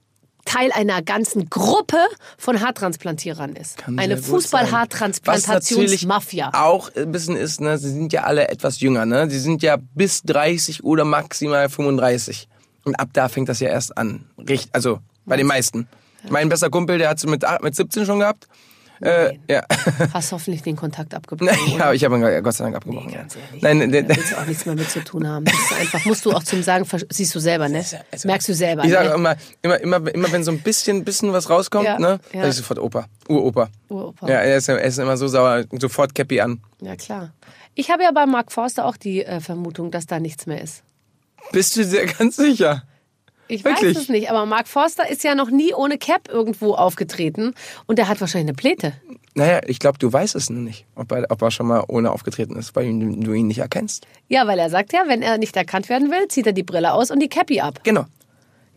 [0.46, 1.98] Teil einer ganzen Gruppe
[2.38, 3.78] von Haartransplantierern ist.
[3.78, 4.18] Kann Eine.
[4.18, 6.52] Fußball-Haartransplantationsmafia.
[6.54, 9.30] Auch ein bisschen ist, ne, sie sind ja alle etwas jünger, ne?
[9.30, 12.48] Sie sind ja bis 30 oder maximal 35.
[12.86, 14.26] Und ab da fängt das ja erst an.
[14.38, 15.88] Richt, also bei den meisten.
[16.30, 18.48] Mein bester Kumpel, der hat es mit, mit 17 schon gehabt.
[19.02, 19.64] Äh, ja.
[20.14, 21.50] Hast hoffentlich den Kontakt abgebrochen.
[21.70, 21.94] ja, oder?
[21.94, 23.10] ich habe ihn ja Gott sei Dank abgebrochen.
[23.12, 23.20] ja.
[23.20, 23.62] Ganz ehrlich.
[23.62, 25.46] Nein, da willst du auch nichts mehr mit zu tun haben.
[25.46, 27.84] Das ist einfach, musst du auch zum Sagen, siehst du selber, ne?
[28.12, 29.16] also- Merkst du selber, ich sage ne?
[29.16, 32.42] immer, immer, immer, immer, wenn so ein bisschen, bisschen was rauskommt, Ja, ne, ja.
[32.42, 33.06] sag ich sofort Opa.
[33.28, 33.70] Uropa.
[33.90, 34.28] Uropa.
[34.28, 36.62] Ja, er ist, er ist immer so sauer, sofort Cappy an.
[36.82, 37.34] Ja, klar.
[37.74, 40.84] Ich habe ja bei Mark Forster auch die äh, Vermutung, dass da nichts mehr ist.
[41.52, 42.84] Bist du dir ganz sicher?
[43.48, 43.96] Ich Wirklich?
[43.96, 47.54] weiß es nicht, aber Mark Forster ist ja noch nie ohne Cap irgendwo aufgetreten
[47.86, 48.94] und der hat wahrscheinlich eine Pläte.
[49.36, 52.12] Naja, ich glaube, du weißt es nur nicht, ob er, ob er schon mal ohne
[52.12, 54.08] aufgetreten ist, weil du ihn nicht erkennst.
[54.30, 56.94] Ja, weil er sagt ja, wenn er nicht erkannt werden will, zieht er die Brille
[56.94, 57.82] aus und die Cappy ab.
[57.84, 58.06] Genau.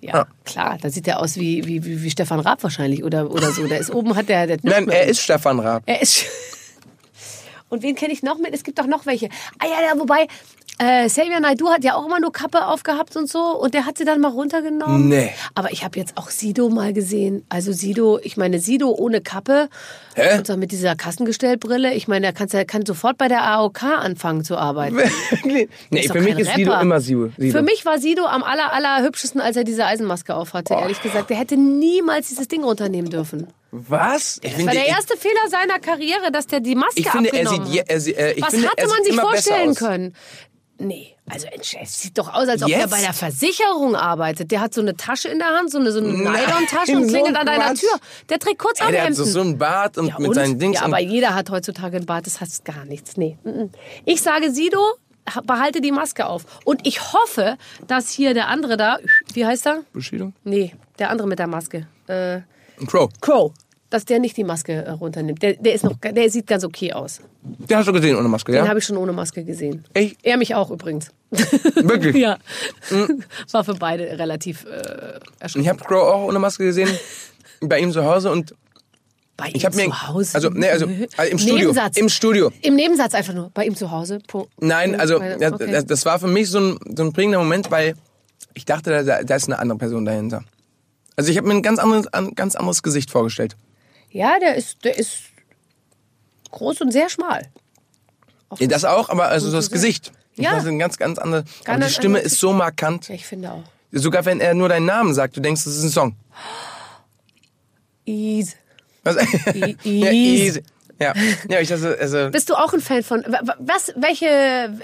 [0.01, 0.27] Ja, Ja.
[0.45, 3.67] klar, da sieht er aus wie, wie, wie, wie Stefan Raab wahrscheinlich oder, oder so.
[3.67, 5.83] Der ist oben, hat der, der Nein, er ist Stefan Raab.
[5.87, 6.25] Er ist.
[7.71, 8.55] Und wen kenne ich noch mit?
[8.55, 9.29] Es gibt doch noch welche.
[9.59, 10.27] Ah ja, ja wobei,
[10.79, 13.41] äh, Xavier Naidoo hat ja auch immer nur Kappe aufgehabt und so.
[13.57, 15.09] Und der hat sie dann mal runtergenommen.
[15.09, 15.31] Nee.
[15.55, 17.45] Aber ich habe jetzt auch Sido mal gesehen.
[17.49, 19.69] Also Sido, ich meine Sido ohne Kappe.
[20.15, 20.39] Hä?
[20.39, 21.95] Und so mit dieser Kassengestellbrille.
[21.95, 24.97] Ich meine, der kann, der kann sofort bei der AOK anfangen zu arbeiten.
[25.45, 26.83] nee, für mich kein ist Sido Rapper.
[26.83, 27.31] immer Sido.
[27.39, 30.75] Für mich war Sido am aller, aller hübschesten, als er diese Eisenmaske aufhatte.
[30.75, 33.49] Ehrlich gesagt, der hätte niemals dieses Ding runternehmen dürfen.
[33.71, 34.41] Was?
[34.43, 37.47] Ich Das war der erste Fehler seiner Karriere, dass der die Maske Ich finde, er
[37.47, 40.15] abgenommen sieht, je- er, äh, ich Was finde, hatte er man sich vorstellen können?
[40.81, 41.47] Nee, also
[41.81, 42.91] es sieht doch aus, als ob er Jetzt?
[42.91, 44.53] bei der Versicherung arbeitet.
[44.53, 47.09] Der hat so eine Tasche in der Hand, so eine, so eine Nylon-Tasche und so
[47.09, 47.75] klingelt ein an deiner.
[47.75, 47.91] Tür.
[48.29, 50.35] Der trägt kurz Ey, der hat so, so einen Bart und ja, mit und?
[50.35, 50.77] seinen Dings.
[50.79, 53.17] ja, aber jeder hat heutzutage einen Bart, das heißt gar nichts.
[53.17, 53.37] Nee.
[54.05, 54.79] Ich sage Sido,
[55.35, 56.45] ha- behalte die Maske auf.
[56.65, 57.57] Und ich hoffe,
[57.89, 58.99] dass hier der andere da,
[59.33, 59.83] wie heißt er?
[59.93, 60.33] Bushido?
[60.45, 61.89] Nee, der andere mit der Maske.
[62.07, 62.37] Äh,
[62.81, 63.11] Ein Crow.
[63.21, 63.53] Crow.
[63.91, 65.43] Dass der nicht die Maske äh, runternimmt.
[65.43, 67.21] Der, der, ist noch, der sieht ganz okay aus.
[67.43, 68.69] Den hast du gesehen ohne Maske, Den ja?
[68.69, 69.85] habe ich schon ohne Maske gesehen.
[69.95, 70.19] Echt?
[70.23, 71.11] Er mich auch übrigens.
[71.31, 72.17] Wirklich?
[72.17, 72.37] ja.
[73.53, 75.65] War für beide relativ äh, erschreckend.
[75.65, 76.91] Ich habe Crow auch ohne Maske gesehen.
[77.61, 78.55] Bei ihm zu Hause und
[79.39, 80.35] Bei ich ihm mir zu Hause.
[80.35, 81.97] also nee, also äh, im Studio, Nebensatz.
[81.97, 82.53] im Studio.
[82.61, 83.51] Im Nebensatz einfach nur.
[83.55, 84.19] Bei ihm zu Hause.
[84.27, 84.53] Punkt.
[84.61, 85.71] Nein, also ja, okay.
[85.73, 87.95] das- das war für mich so ein, so ein prägender Moment, weil
[88.53, 90.43] ich dachte, da, da ist eine andere Person dahinter.
[91.17, 93.57] Also ich habe mir ein ganz anderes, ein ganz anderes Gesicht vorgestellt.
[94.11, 95.19] Ja, der ist, der ist
[96.51, 97.47] groß und sehr schmal.
[98.59, 100.13] Ja, das auch, aber also so das Gesicht.
[100.37, 100.53] Ja.
[100.55, 101.43] Das ist ein ganz, ganz andere.
[101.65, 103.09] Ganz Aber die Stimme ist so markant.
[103.09, 103.65] Ja, ich finde auch.
[103.93, 106.17] Sogar wenn er nur deinen Namen sagt, du denkst, das ist ein Song.
[108.07, 108.55] Ease.
[109.05, 109.17] Was?
[109.55, 110.47] I- ja, easy.
[110.47, 110.63] easy.
[111.01, 111.15] Ja,
[111.49, 113.93] ja, ich also, also Bist du auch ein Fan von wa- wa- was?
[113.95, 114.27] Welche,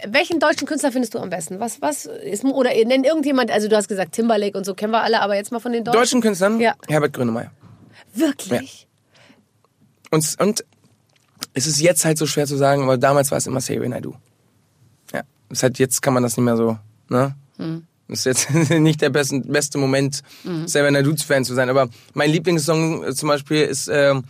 [0.07, 1.59] welchen deutschen Künstler findest du am besten?
[1.59, 3.51] Was, was ist oder nenn irgendjemand?
[3.51, 5.83] Also du hast gesagt Timberlake und so kennen wir alle, aber jetzt mal von den
[5.83, 6.01] deutschen.
[6.01, 6.75] deutschen Künstlern, Ja.
[6.89, 7.51] Herbert Grönemeyer.
[8.14, 8.84] Wirklich?
[10.15, 10.65] Und, und
[11.53, 14.15] es ist jetzt halt so schwer zu sagen, aber damals war es immer Xavier Naidoo.
[15.12, 17.35] Ja, es ist halt, jetzt kann man das nicht mehr so, ne?
[17.59, 17.87] Hm.
[18.09, 20.23] Das ist jetzt nicht der beste, beste Moment,
[20.67, 21.69] Xavier Naidoo-Fan zu sein.
[21.69, 24.25] Aber mein Lieblingssong äh, zum Beispiel ist, ähm,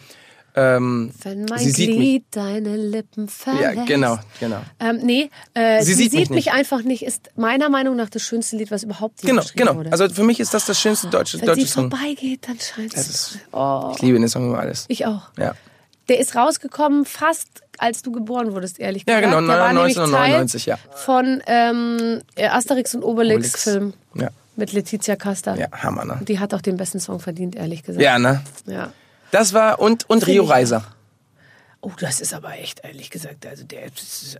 [0.57, 1.99] ähm, Wenn mein Sie sieht mich.
[1.99, 3.75] Glied deine Lippen verlässt.
[3.75, 4.61] Ja, genau, genau.
[4.79, 8.09] Ähm, nee, äh, Sie sie, sieht sieht, mich mich, einfach nicht, ist meiner Meinung nach
[8.09, 9.77] das schönste Lied, was überhaupt je Genau, geschrieben genau.
[9.79, 9.91] wurde.
[9.91, 11.91] Also für mich ist das das schönste deutsche, Wenn deutsche sie Song.
[11.91, 13.37] vorbeigeht, dann scheint es.
[13.51, 14.85] Oh, ich liebe den Song über alles.
[14.89, 15.23] ich auch.
[15.37, 15.55] Ja.
[16.09, 17.49] Der ist rausgekommen fast,
[17.79, 19.37] als du geboren wurdest, ehrlich Ja, gesagt.
[19.37, 20.97] genau, Der war nämlich 1999, Teil ja.
[20.97, 24.29] Von ähm, Asterix und Obelix-Film Ja.
[24.57, 25.55] mit Letizia Casta.
[25.57, 26.17] Ja, Hammer, ne?
[26.21, 28.03] Und die hat auch den besten Song verdient, ehrlich gesagt.
[28.03, 28.43] Ja, ne?
[28.67, 28.93] ja.
[29.31, 30.85] Das war, und, und Rio Reiser.
[31.81, 33.83] Oh, das ist aber echt, ehrlich gesagt, also der,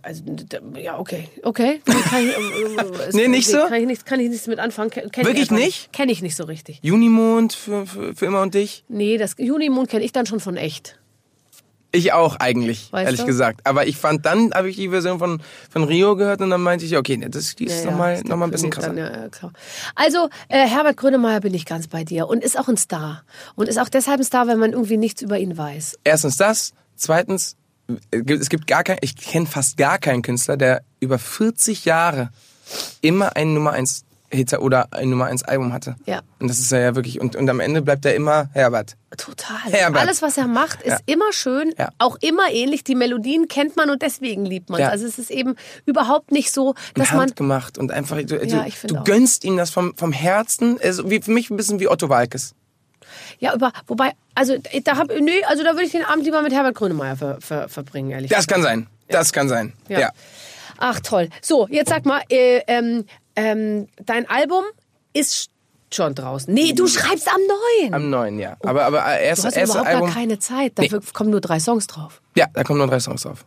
[0.01, 1.79] also, der ja, okay, okay.
[2.09, 3.57] Kann ich, äh, äh, Nee, nicht so?
[3.67, 4.89] Kann ich, nicht, kann ich nichts mit anfangen.
[4.89, 5.93] Kenn ich Wirklich nicht?
[5.93, 6.79] Kenne ich nicht so richtig.
[6.81, 8.83] Junimond für, für, für immer und dich.
[8.87, 10.97] Nee, das Junimond kenne ich dann schon von echt.
[11.95, 13.25] Ich auch eigentlich, Weißt ehrlich du?
[13.25, 13.61] gesagt.
[13.63, 16.85] Aber ich fand dann, habe ich die Version von, von Rio gehört und dann meinte
[16.85, 18.93] ich, okay, nee, das die ist Ja, nochmal ja, noch mal ein bisschen krasser.
[18.93, 19.51] dann, ja.
[19.95, 23.23] Also, äh, Herbert Grönemeyer bin ich ganz bei dir und ist auch ein Star.
[23.55, 25.99] Und ist auch deshalb ein Star, wenn man irgendwie nichts über ihn weiß.
[26.03, 27.55] Erstens das, zweitens,
[28.11, 32.29] äh, es gibt gar kein, ich kenne fast gar keinen Künstler, der über 40 Jahre
[33.01, 35.95] immer einen Nummer 1 Hit oder ein Nummer 1 Album hatte.
[36.05, 36.21] Ja.
[36.39, 38.95] Und das ist ja wirklich, und, und am Ende bleibt er immer Herbert.
[39.17, 39.57] Total.
[39.71, 40.01] Herbert.
[40.01, 40.97] Alles, was er macht, ist Ja.
[41.05, 41.89] immer schön, Ja.
[41.99, 42.83] auch immer ähnlich.
[42.83, 44.89] Die Melodien kennt man und deswegen liebt man Ja.
[44.89, 45.55] Also es ist eben
[45.85, 47.21] überhaupt nicht so, dass man...
[47.21, 51.21] handgemacht und einfach, du, Ja, du, du gönnst ihm das vom, vom Herzen, also wie,
[51.21, 52.55] für mich ein bisschen wie Otto Walkes.
[53.39, 56.51] Ja, über, wobei, also da hab, nee, also da würde ich den Abend lieber mit
[56.53, 59.99] Herbert Grönemeyer ver, ver, verbringen, ehrlich Das kann sein, das kann sein, Ja.
[59.99, 60.09] ja.
[60.77, 61.29] Ach toll.
[61.41, 63.05] So, jetzt sag mal, äh, ähm,
[63.35, 64.63] ähm, dein Album
[65.13, 65.49] ist
[65.93, 66.53] schon draußen.
[66.53, 67.93] Nee, du schreibst am neuen.
[67.93, 68.57] Am neuen, ja.
[68.61, 70.73] Aber, aber du erst, hast erste überhaupt Album, gar keine Zeit.
[70.75, 70.89] Da Nee.
[71.13, 72.21] kommen nur drei Songs drauf.
[72.35, 73.45] ja, da kommen nur drei Songs drauf.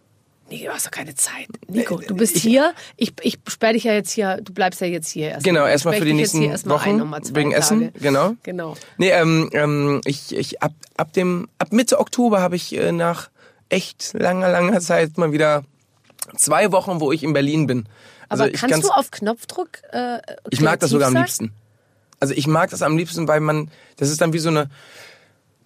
[0.50, 1.46] Nee, du hast doch keine Zeit.
[1.66, 2.72] Nico, du bist hier.
[2.96, 4.38] Ich, ich sperre dich ja jetzt hier.
[4.40, 5.44] Du bleibst ja jetzt hier erst.
[5.44, 5.68] Genau, mal.
[5.68, 7.54] erstmal für ich die nächsten erst Wochen ein, wegen Tage.
[7.54, 8.32] Essen, genau.
[8.44, 8.74] Genau.
[8.96, 13.28] Nee, ähm, ähm, ich, ich ab, ab dem ab Mitte Oktober habe ich äh, nach
[13.68, 15.64] echt langer langer Zeit mal wieder
[16.36, 17.86] zwei Wochen, wo ich in Berlin bin.
[18.28, 20.20] Also Aber kannst du auf Knopfdruck äh,
[20.50, 21.22] Ich mag das sogar am sein?
[21.22, 21.52] liebsten.
[22.20, 24.70] Also ich mag das am liebsten, weil man, das ist dann wie so eine,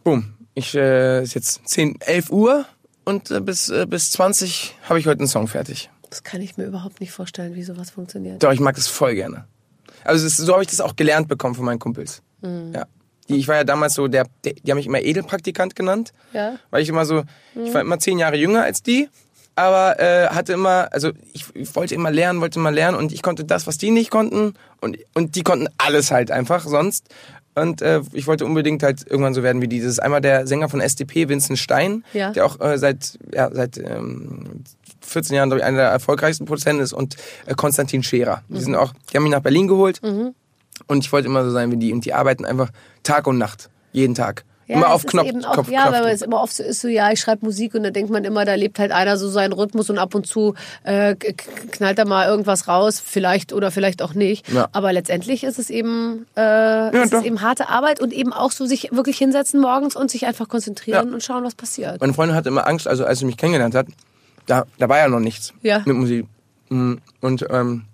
[0.04, 2.66] boom, ich, äh, ist jetzt 10, 11 Uhr
[3.04, 5.90] und äh, bis, äh, bis 20 habe ich heute einen Song fertig.
[6.10, 8.42] Das kann ich mir überhaupt nicht vorstellen, wie sowas funktioniert.
[8.42, 9.46] Doch, ich mag das voll gerne.
[10.04, 12.22] Also ist, so habe ich das auch gelernt bekommen von meinen Kumpels.
[12.42, 12.72] Mhm.
[12.74, 12.86] Ja.
[13.28, 16.12] Die, ich war ja damals so, der, der, die haben mich immer Edelpraktikant genannt.
[16.32, 16.56] Ja.
[16.70, 17.22] Weil ich immer so,
[17.54, 19.08] ich war immer zehn Jahre jünger als die,
[19.54, 23.22] aber äh, hatte immer, also ich, ich wollte immer lernen, wollte immer lernen und ich
[23.22, 27.08] konnte das, was die nicht konnten und, und die konnten alles halt einfach sonst.
[27.54, 29.78] Und äh, ich wollte unbedingt halt irgendwann so werden wie die.
[29.80, 32.30] Das ist einmal der Sänger von SDP, Vincent Stein, Ja.
[32.32, 34.64] der auch äh, seit, ja, seit ähm,
[35.02, 38.42] 14 Jahren, glaube ich, einer der erfolgreichsten Produzenten ist und äh, Konstantin Scherer.
[38.48, 40.00] Die sind auch, die haben mich nach Berlin geholt
[40.86, 41.92] und ich wollte immer so sein wie die.
[41.92, 42.70] Und die arbeiten einfach
[43.02, 44.44] Tag und Nacht, jeden Tag.
[44.66, 47.10] Immer es auf Knopf, auch, Kopf, ja, weil es immer oft so ist, so ja,
[47.12, 49.90] ich schreibe Musik und da denkt man immer, da lebt halt einer so seinen Rhythmus
[49.90, 50.54] und ab und zu
[50.84, 54.48] äh, knallt da mal irgendwas raus, vielleicht oder vielleicht auch nicht.
[54.52, 54.68] Ja.
[54.72, 58.66] Aber letztendlich ist es eben, äh, ist es eben harte Arbeit und eben auch so
[58.66, 61.14] sich wirklich hinsetzen morgens und sich einfach konzentrieren Ja.
[61.14, 62.00] und schauen, was passiert.
[62.00, 63.86] Meine Freundin hatte immer Angst, also als sie mich kennengelernt hat,
[64.46, 65.82] da, da war ja noch nichts Ja.
[65.84, 66.26] mit Musik.
[66.68, 67.84] Mm, Und ähm,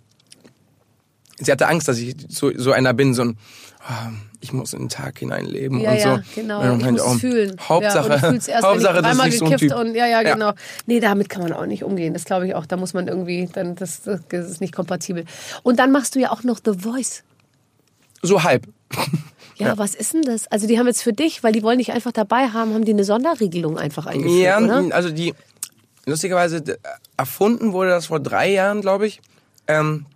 [1.39, 3.39] sie hatte Angst, dass ich so, so einer bin, so ein,
[3.87, 4.11] ah,
[4.41, 6.23] ich muss in den Tag hineinleben Ja, und ja, so.
[6.41, 6.61] genau.
[6.73, 7.57] Und Ich muss auch, es fühlen.
[7.69, 9.75] Hauptsache, ja, und erst, Hauptsache, wenn ich so ein Typ.
[9.75, 10.33] und ja, ja, Ja.
[10.35, 10.53] genau.
[10.87, 12.13] Nee, damit kann man auch nicht umgehen.
[12.15, 12.65] Das glaube ich auch.
[12.67, 15.25] Da muss man irgendwie, dann das, das ist nicht kompatibel.
[15.63, 17.25] Und dann machst du ja auch noch The Voice.
[18.23, 18.67] So halb.
[19.57, 20.47] Ja, was ist denn das?
[20.49, 22.93] Also die haben jetzt für dich, weil die wollen dich einfach dabei haben, haben die
[22.93, 24.95] eine Sonderregelung einfach eingeführt, Ja, oder?
[24.95, 25.35] also die,
[26.07, 26.63] lustigerweise,
[27.17, 29.21] erfunden wurde das vor drei Jahren, glaube ich.
[29.67, 30.07] Ähm,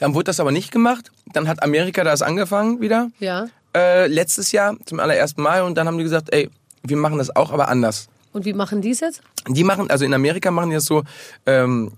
[0.00, 1.12] dann wurde das aber nicht gemacht.
[1.32, 3.10] Dann hat Amerika das angefangen wieder.
[3.20, 3.46] Ja.
[3.76, 6.50] Äh, letztes Jahr zum allerersten Mal und dann haben die gesagt, ey,
[6.82, 8.08] wir machen das auch, aber anders.
[8.32, 9.22] Und wie machen die es jetzt?
[9.48, 11.04] Die machen, also in Amerika machen die das so,
[11.46, 11.92] ähm,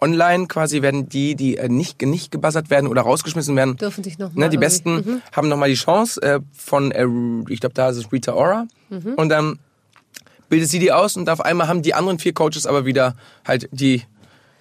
[0.00, 3.76] online quasi werden die, die äh, nicht, nicht gebuzzert werden oder rausgeschmissen werden.
[3.76, 5.22] Dürfen sich noch mal Ne, die Besten Mhm.
[5.32, 7.06] haben nochmal die Chance äh, von, äh,
[7.48, 8.66] ich glaube, da ist es Rita Ora.
[8.90, 9.14] Mhm.
[9.14, 9.58] Und dann
[10.48, 13.16] bildet sie die aus und auf einmal haben die anderen vier Coaches aber wieder
[13.46, 14.02] halt die,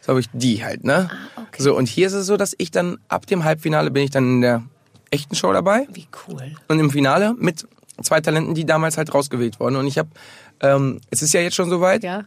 [0.04, 1.10] glaube ich, die halt, ne?
[1.12, 1.62] Ah, okay.
[1.64, 4.26] So, und hier ist es so, dass ich dann ab dem Halbfinale bin ich dann
[4.26, 4.64] in der
[5.12, 5.88] echten Show dabei.
[5.92, 6.52] Wie cool.
[6.68, 7.68] Und im Finale mit
[8.02, 9.76] zwei Talenten, die damals halt rausgewählt wurden.
[9.76, 10.10] Und ich habe,
[10.62, 12.24] ähm, es ist ja jetzt schon soweit, Ja.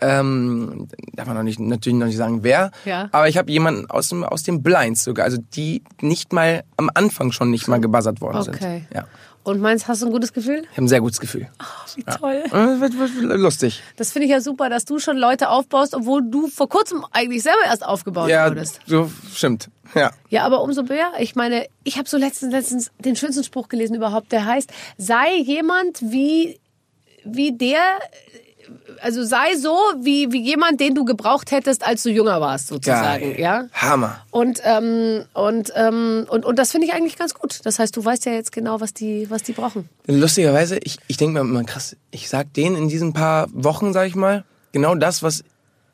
[0.00, 2.70] ähm, darf man noch nicht, natürlich noch nicht sagen, wer.
[2.84, 3.08] Ja.
[3.12, 6.90] Aber ich habe jemanden aus dem, aus dem Blinds sogar, also die nicht mal am
[6.94, 8.84] Anfang schon nicht mal gebuzzert worden Okay.
[8.88, 8.94] sind.
[8.94, 9.06] Ja.
[9.46, 10.62] Und meinst, hast du ein gutes Gefühl?
[10.64, 11.46] Ich habe ein sehr gutes Gefühl.
[11.94, 12.42] Wie toll.
[12.46, 13.80] Äh, Wird, wird, wird lustig.
[13.96, 17.44] Das finde ich ja super, dass du schon Leute aufbaust, obwohl du vor kurzem eigentlich
[17.44, 18.80] selber erst aufgebaut Ja, wurdest.
[18.86, 19.68] so stimmt.
[19.94, 20.10] Ja.
[20.30, 21.12] Ja, aber umso mehr.
[21.20, 24.68] Ich meine, ich habe so letztens, letztens den schönsten Spruch gelesen überhaupt, der heißt,
[24.98, 26.58] sei jemand wie,
[27.24, 27.78] wie der,
[29.00, 33.32] also sei so wie, wie jemand, den du gebraucht hättest, als du jünger warst, sozusagen.
[33.32, 33.40] Geil.
[33.40, 33.64] Ja.
[33.72, 34.24] Hammer.
[34.30, 37.60] Und, ähm, und, ähm, und, und das finde ich eigentlich ganz gut.
[37.64, 39.88] Das heißt, du weißt ja jetzt genau, was die, was die brauchen.
[40.06, 44.06] Lustigerweise, ich, ich denke mir immer krass, ich sag denen in diesen paar Wochen, sag
[44.06, 45.44] ich mal, genau das, was,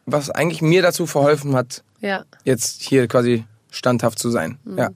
[0.07, 2.25] was eigentlich mir dazu verholfen hat, Ja.
[2.45, 4.59] jetzt hier quasi standhaft zu sein.
[4.65, 4.79] Mhm.
[4.79, 4.91] Ja.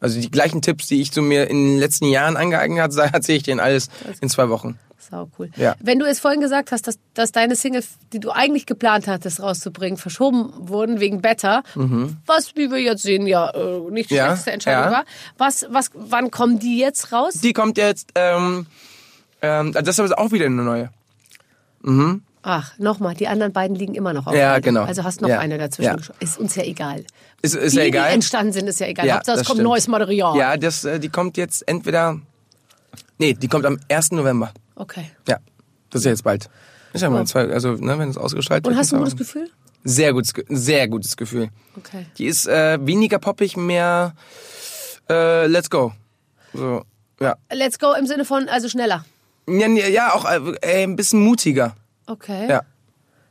[0.00, 3.38] Also die gleichen Tipps, die ich zu mir in den letzten Jahren angeeignet habe, erzähle
[3.38, 3.88] ich denen alles
[4.20, 4.78] in zwei Wochen.
[4.98, 5.50] Sau cool.
[5.56, 5.76] Ja.
[5.80, 9.40] Wenn du es vorhin gesagt hast, dass, dass deine Single, die du eigentlich geplant hattest
[9.40, 11.62] rauszubringen, verschoben wurden wegen Better,
[12.26, 14.18] was, wie wir jetzt sehen, ja äh, nicht die Mhm.
[14.18, 14.90] Ja, schlechteste Entscheidung ja.
[14.90, 15.04] war.
[15.36, 17.34] Was, was, wann kommen die jetzt raus?
[17.34, 18.66] Die kommt jetzt, ähm,
[19.42, 20.90] ähm, das ist aber auch wieder eine neue.
[22.46, 24.60] Ach, nochmal, die anderen beiden liegen immer noch auf Ja, Halde.
[24.68, 24.82] genau.
[24.84, 25.38] Also hast noch Ja.
[25.38, 25.96] eine dazwischen.
[25.98, 26.14] Ja.
[26.20, 27.04] Ist uns ja egal.
[27.40, 28.08] Ist, ist die, ja egal.
[28.10, 29.06] die entstanden sind, ist ja egal.
[29.06, 29.68] Ja, Hauptsache, es kommt stimmt.
[29.70, 30.36] neues Material.
[30.36, 32.20] Ja, das, äh, die kommt jetzt entweder.
[33.16, 34.10] Nee, die kommt am 1.
[34.12, 34.52] November.
[34.76, 35.10] Okay.
[35.26, 35.38] Ja.
[35.88, 36.50] Das ist ja jetzt bald.
[36.92, 38.80] Ist ja mal zwei, also, ne, wenn es ausgestrahlt Und wird.
[38.80, 39.48] hast du ein gutes Gefühl?
[39.84, 41.48] Sehr gutes, sehr gutes Gefühl.
[41.78, 42.06] Okay.
[42.18, 44.14] Die ist äh, weniger poppig, mehr
[45.08, 45.92] äh, Let's go.
[46.52, 46.82] So,
[47.20, 47.36] ja.
[47.52, 49.04] Let's go im Sinne von, also schneller.
[49.48, 51.74] Ja, ja auch äh, ein bisschen mutiger.
[52.06, 52.48] Okay.
[52.48, 52.62] Ja.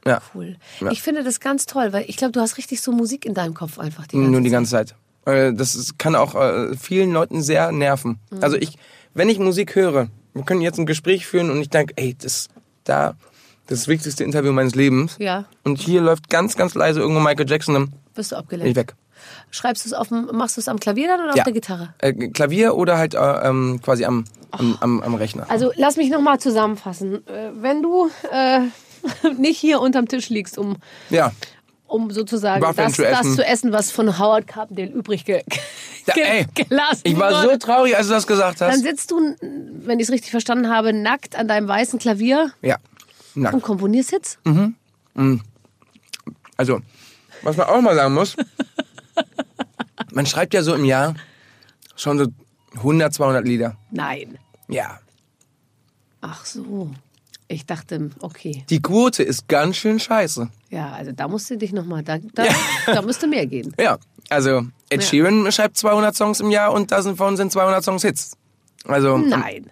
[0.06, 0.22] Ja.
[0.34, 0.58] Cool.
[0.82, 0.92] Ja.
[0.92, 3.54] Ich finde das ganz toll, weil ich glaube, du hast richtig so Musik in deinem
[3.54, 4.54] Kopf einfach die ganze Nur die Zeit.
[4.54, 4.96] ganze Zeit.
[5.26, 8.20] Äh, Das ist, kann auch äh, vielen Leuten sehr nerven.
[8.30, 8.44] Mhm.
[8.44, 8.78] Also ich,
[9.14, 12.50] wenn ich Musik höre, wir können jetzt ein Gespräch führen und ich denke, ey, das
[12.84, 13.16] da,
[13.68, 15.16] das ist das wichtigste Interview meines Lebens.
[15.20, 15.46] Ja.
[15.64, 18.76] Und hier läuft ganz, ganz leise irgendwo Michael Jackson, dann Bist du bin ich abgelenkt?
[18.78, 18.96] weg.
[19.52, 21.46] Schreibst du es auf dem, machst du es am Klavier dann oder auf Ja.
[21.46, 21.94] der Gitarre?
[22.00, 25.50] Äh, Klavier oder halt äh, ähm, quasi am, am, am, am Rechner.
[25.50, 27.26] Also lass mich nochmal zusammenfassen.
[27.28, 28.62] Äh, Wenn du äh,
[29.38, 30.78] nicht hier unterm Tisch liegst, um,
[31.10, 31.32] Ja.
[31.88, 33.36] um sozusagen das, zu das essen.
[33.36, 35.44] zu essen, was von Howard Carpendale übrig ge
[36.14, 37.52] ge ey, gelassen Ich war wurde.
[37.54, 38.82] so traurig, als du das gesagt Dann hast.
[38.84, 42.78] sitzt du, wenn ich es richtig verstanden habe, nackt an deinem weißen Klavier Ja.
[43.36, 43.56] Nackt.
[43.56, 44.40] und komponierst jetzt?
[46.58, 46.80] Also,
[47.42, 48.36] was man auch mal sagen muss,
[50.14, 51.16] man schreibt ja so im Jahr
[51.96, 52.26] schon so
[52.78, 53.76] 100, 200 Lieder.
[53.92, 54.38] Nein.
[54.74, 55.00] Ja.
[56.22, 56.90] Ach so.
[57.48, 58.64] Ich dachte, okay.
[58.70, 60.50] Die Quote ist ganz schön scheiße.
[60.70, 62.46] Ja, also da musst du dich nochmal, da, da,
[62.86, 63.74] da müsste mehr gehen.
[63.80, 63.98] Ja.
[64.30, 65.08] Also, Ed Ja.
[65.10, 68.38] Sheeran schreibt 200 Songs im Jahr und davon sind 200 Songs Hits.
[68.86, 69.70] Also, Nein.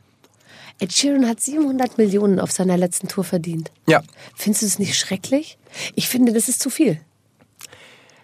[0.79, 3.71] Ed Sheeran hat 700 Millionen auf seiner letzten Tour verdient.
[3.87, 4.01] ja.
[4.35, 5.57] Findest du es nicht schrecklich?
[5.95, 6.99] Ich finde, das ist zu viel.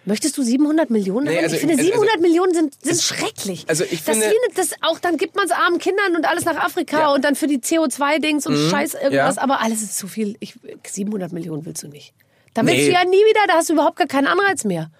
[0.04, 3.66] Möchtest du 700 Millionen Nee, also- ich finde, also- 700 Millionen sind, sind schrecklich.
[3.68, 6.44] also ich das, finde- wie, das auch, dann gibt man es armen Kindern und alles
[6.44, 7.08] nach Afrika Ja.
[7.08, 7.14] Mhm.
[7.16, 9.42] und dann für die CO2-Dings und Scheiß irgendwas, ja.
[9.42, 10.36] aber alles ist zu viel.
[10.40, 10.54] Ich,
[10.86, 12.14] 700 Millionen willst du nicht.
[12.54, 12.86] Da willst Nee.
[12.86, 14.90] du ja nie wieder, da hast du überhaupt gar keinen Anreiz mehr.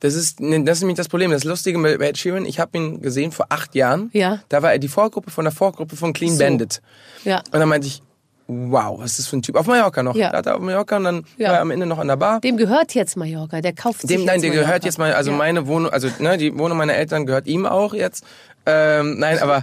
[0.00, 1.30] Das ist, das ist nämlich das Problem.
[1.30, 4.10] Das Lustige bei Ed Sheeran, ich habe ihn gesehen vor acht Jahren.
[4.12, 4.42] Ja.
[4.50, 6.38] Da war er die Vorgruppe von der Vorgruppe von Clean So.
[6.40, 6.82] Bandit.
[7.24, 7.38] Ja.
[7.38, 8.02] Und dann meinte ich,
[8.48, 9.56] wow, was ist das für ein Typ?
[9.56, 10.14] Auf Mallorca noch.
[10.16, 10.30] Ja.
[10.30, 11.48] Da hat er auf Mallorca und dann Ja.
[11.48, 12.40] war er am Ende noch an der Bar.
[12.40, 15.36] Dem gehört jetzt Mallorca, der kauft sich Dem, nein, der gehört jetzt mal, also ja.
[15.36, 18.24] meine Wohnung, also ne, die Wohnung meiner Eltern gehört ihm auch jetzt.
[18.68, 19.62] Ähm, nein, aber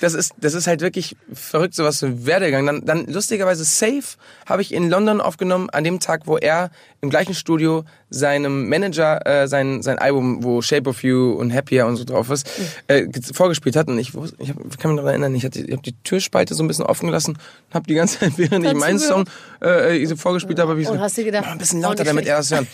[0.00, 2.64] das ist, das ist halt wirklich verrückt, sowas für Werdegang.
[2.66, 4.02] Dann, dann lustigerweise Safe
[4.46, 9.26] habe ich in London aufgenommen, an dem Tag, wo er im gleichen Studio seinem Manager
[9.26, 12.48] äh, sein, sein Album, wo Shape of You und Happier und so drauf ist,
[12.86, 13.88] äh, ge- vorgespielt hat.
[13.88, 16.62] Und ich, ich, hab, kann mich noch erinnern, ich, hatte, ich habe die Türspalte so
[16.62, 17.32] ein bisschen offen gelassen
[17.68, 19.24] und habe die ganze Zeit, während ich meinen Song
[19.60, 22.26] äh, so vorgespielt habe, hab ich so, hast du gedacht, ein bisschen auch lauter, damit
[22.26, 22.68] er das hören.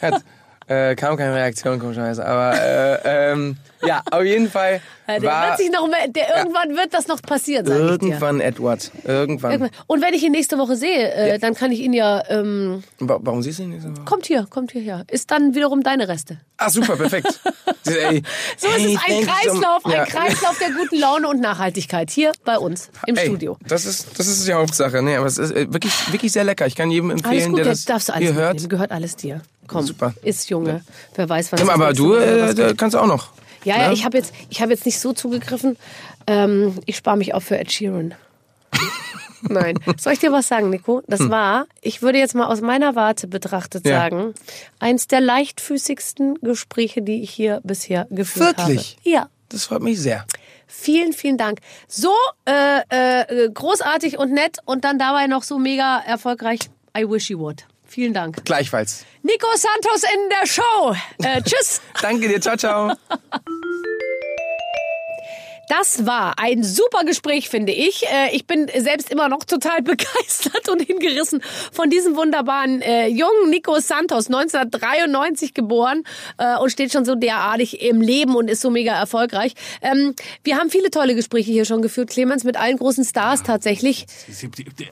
[0.68, 2.26] Äh, kam keine Reaktion, komischerweise.
[2.26, 3.56] Aber äh, ähm,
[3.86, 7.06] ja, auf jeden Fall Ja, der war wird sich noch mehr, der, irgendwann wird das
[7.06, 8.90] noch passieren, sag irgendwann Edward.
[9.04, 9.52] Irgendwann.
[9.52, 9.70] Irgendwann.
[9.86, 13.18] Und wenn ich ihn nächste Woche sehe, äh, dann kann ich ihn ja, ähm, Wa-
[13.22, 13.90] Warum siehst du ihn nicht so?
[14.04, 15.04] kommt hier, kommt hierher.
[15.08, 16.38] Ist dann wiederum deine Reste.
[16.56, 17.38] Ah, super, perfekt.
[17.86, 18.22] Ey,
[18.56, 20.02] So ist es ein Kreislauf, Ja.
[20.02, 23.56] ein Kreislauf der guten Laune und Nachhaltigkeit hier bei uns im Ey, Studio.
[23.68, 25.00] Das ist, das ist die Hauptsache.
[25.02, 26.66] Nee, aber es ist äh, wirklich, wirklich sehr lecker.
[26.66, 28.54] Ich kann jedem Alles empfehlen, gut, der das darfst du alles hier hört.
[28.54, 28.68] mitnehmen.
[28.70, 29.42] Gehört alles dir.
[29.66, 30.14] Komm, Super.
[30.22, 30.82] ist Junge.
[31.14, 33.28] Wer weiß, was Ja, aber du äh, kannst auch noch.
[33.64, 33.94] Ja, ja, ne?
[33.94, 35.76] ich habe jetzt, ich hab jetzt nicht so zugegriffen.
[36.26, 38.14] Ähm, ich spare mich auf für Ed Sheeran.
[39.42, 39.78] Nein.
[39.98, 41.02] Soll ich dir was sagen, Nico?
[41.06, 43.90] Das war, ich würde jetzt mal aus meiner Warte betrachtet Hm.
[43.90, 43.98] Ja.
[44.00, 44.34] sagen,
[44.78, 48.96] eins der leichtfüßigsten Gespräche, die ich hier bisher geführt Wirklich?
[49.00, 49.10] habe.
[49.10, 49.28] Ja.
[49.48, 50.24] Das freut mich sehr.
[50.66, 51.60] Vielen, vielen Dank.
[51.86, 52.10] So
[52.44, 52.80] äh,
[53.24, 56.58] äh, großartig und nett und dann dabei noch so mega erfolgreich.
[56.98, 57.64] I wish you would.
[57.86, 58.44] Vielen Dank.
[58.44, 59.04] Gleichfalls.
[59.22, 60.94] Nico Santos in der Show.
[61.22, 61.80] Äh, tschüss.
[62.02, 62.40] Danke dir.
[62.40, 62.92] Ciao, ciao.
[65.68, 68.04] Das war ein super Gespräch, finde ich.
[68.04, 71.42] Äh, Ich bin selbst immer noch total begeistert und hingerissen
[71.72, 76.04] von diesem wunderbaren äh, jungen Nico Santos, 1993 geboren
[76.38, 79.54] äh, und steht schon so derartig im Leben und ist so mega erfolgreich.
[79.82, 80.14] Ähm,
[80.44, 84.06] wir haben viele tolle Gespräche hier schon geführt, Clemens, mit allen großen Stars tatsächlich.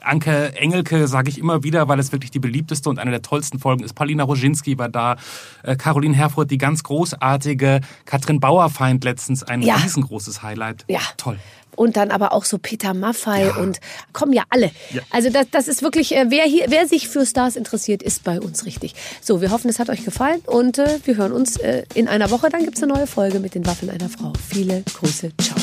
[0.01, 3.59] Anke Engelke sage ich immer wieder, weil es wirklich die beliebteste und eine der tollsten
[3.59, 3.93] Folgen ist.
[3.93, 5.15] Paulina Roginski war da,
[5.63, 9.75] äh, Caroline Herfurth, die ganz großartige, Katrin Bauerfeind letztens, ein Ja.
[9.75, 10.64] riesengroßes Highlight.
[10.87, 10.99] Ja.
[11.17, 11.37] Toll.
[11.75, 13.79] Und dann aber auch so Peter Maffay und
[14.13, 14.71] kommen ja alle.
[15.11, 18.39] Also das, das ist wirklich, äh, wer hier, wer sich für Stars interessiert, ist bei
[18.39, 18.95] uns richtig.
[19.21, 22.31] So, wir hoffen, es hat euch gefallen und äh, wir hören uns äh, in einer
[22.31, 22.49] Woche.
[22.49, 24.31] Dann gibt's eine neue Folge mit den Waffeln einer Frau.
[24.47, 25.57] Viele Grüße, ciao.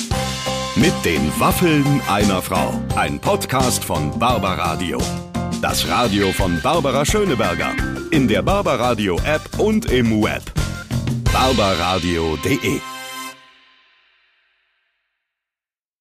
[0.76, 2.74] Mit den Waffeln einer Frau.
[2.96, 4.98] Ein Podcast von Barbaradio.
[5.60, 7.74] Das Radio von Barbara Schöneberger.
[8.10, 10.42] In der Barbaradio App und im Web.
[11.32, 12.91] barbaradio.de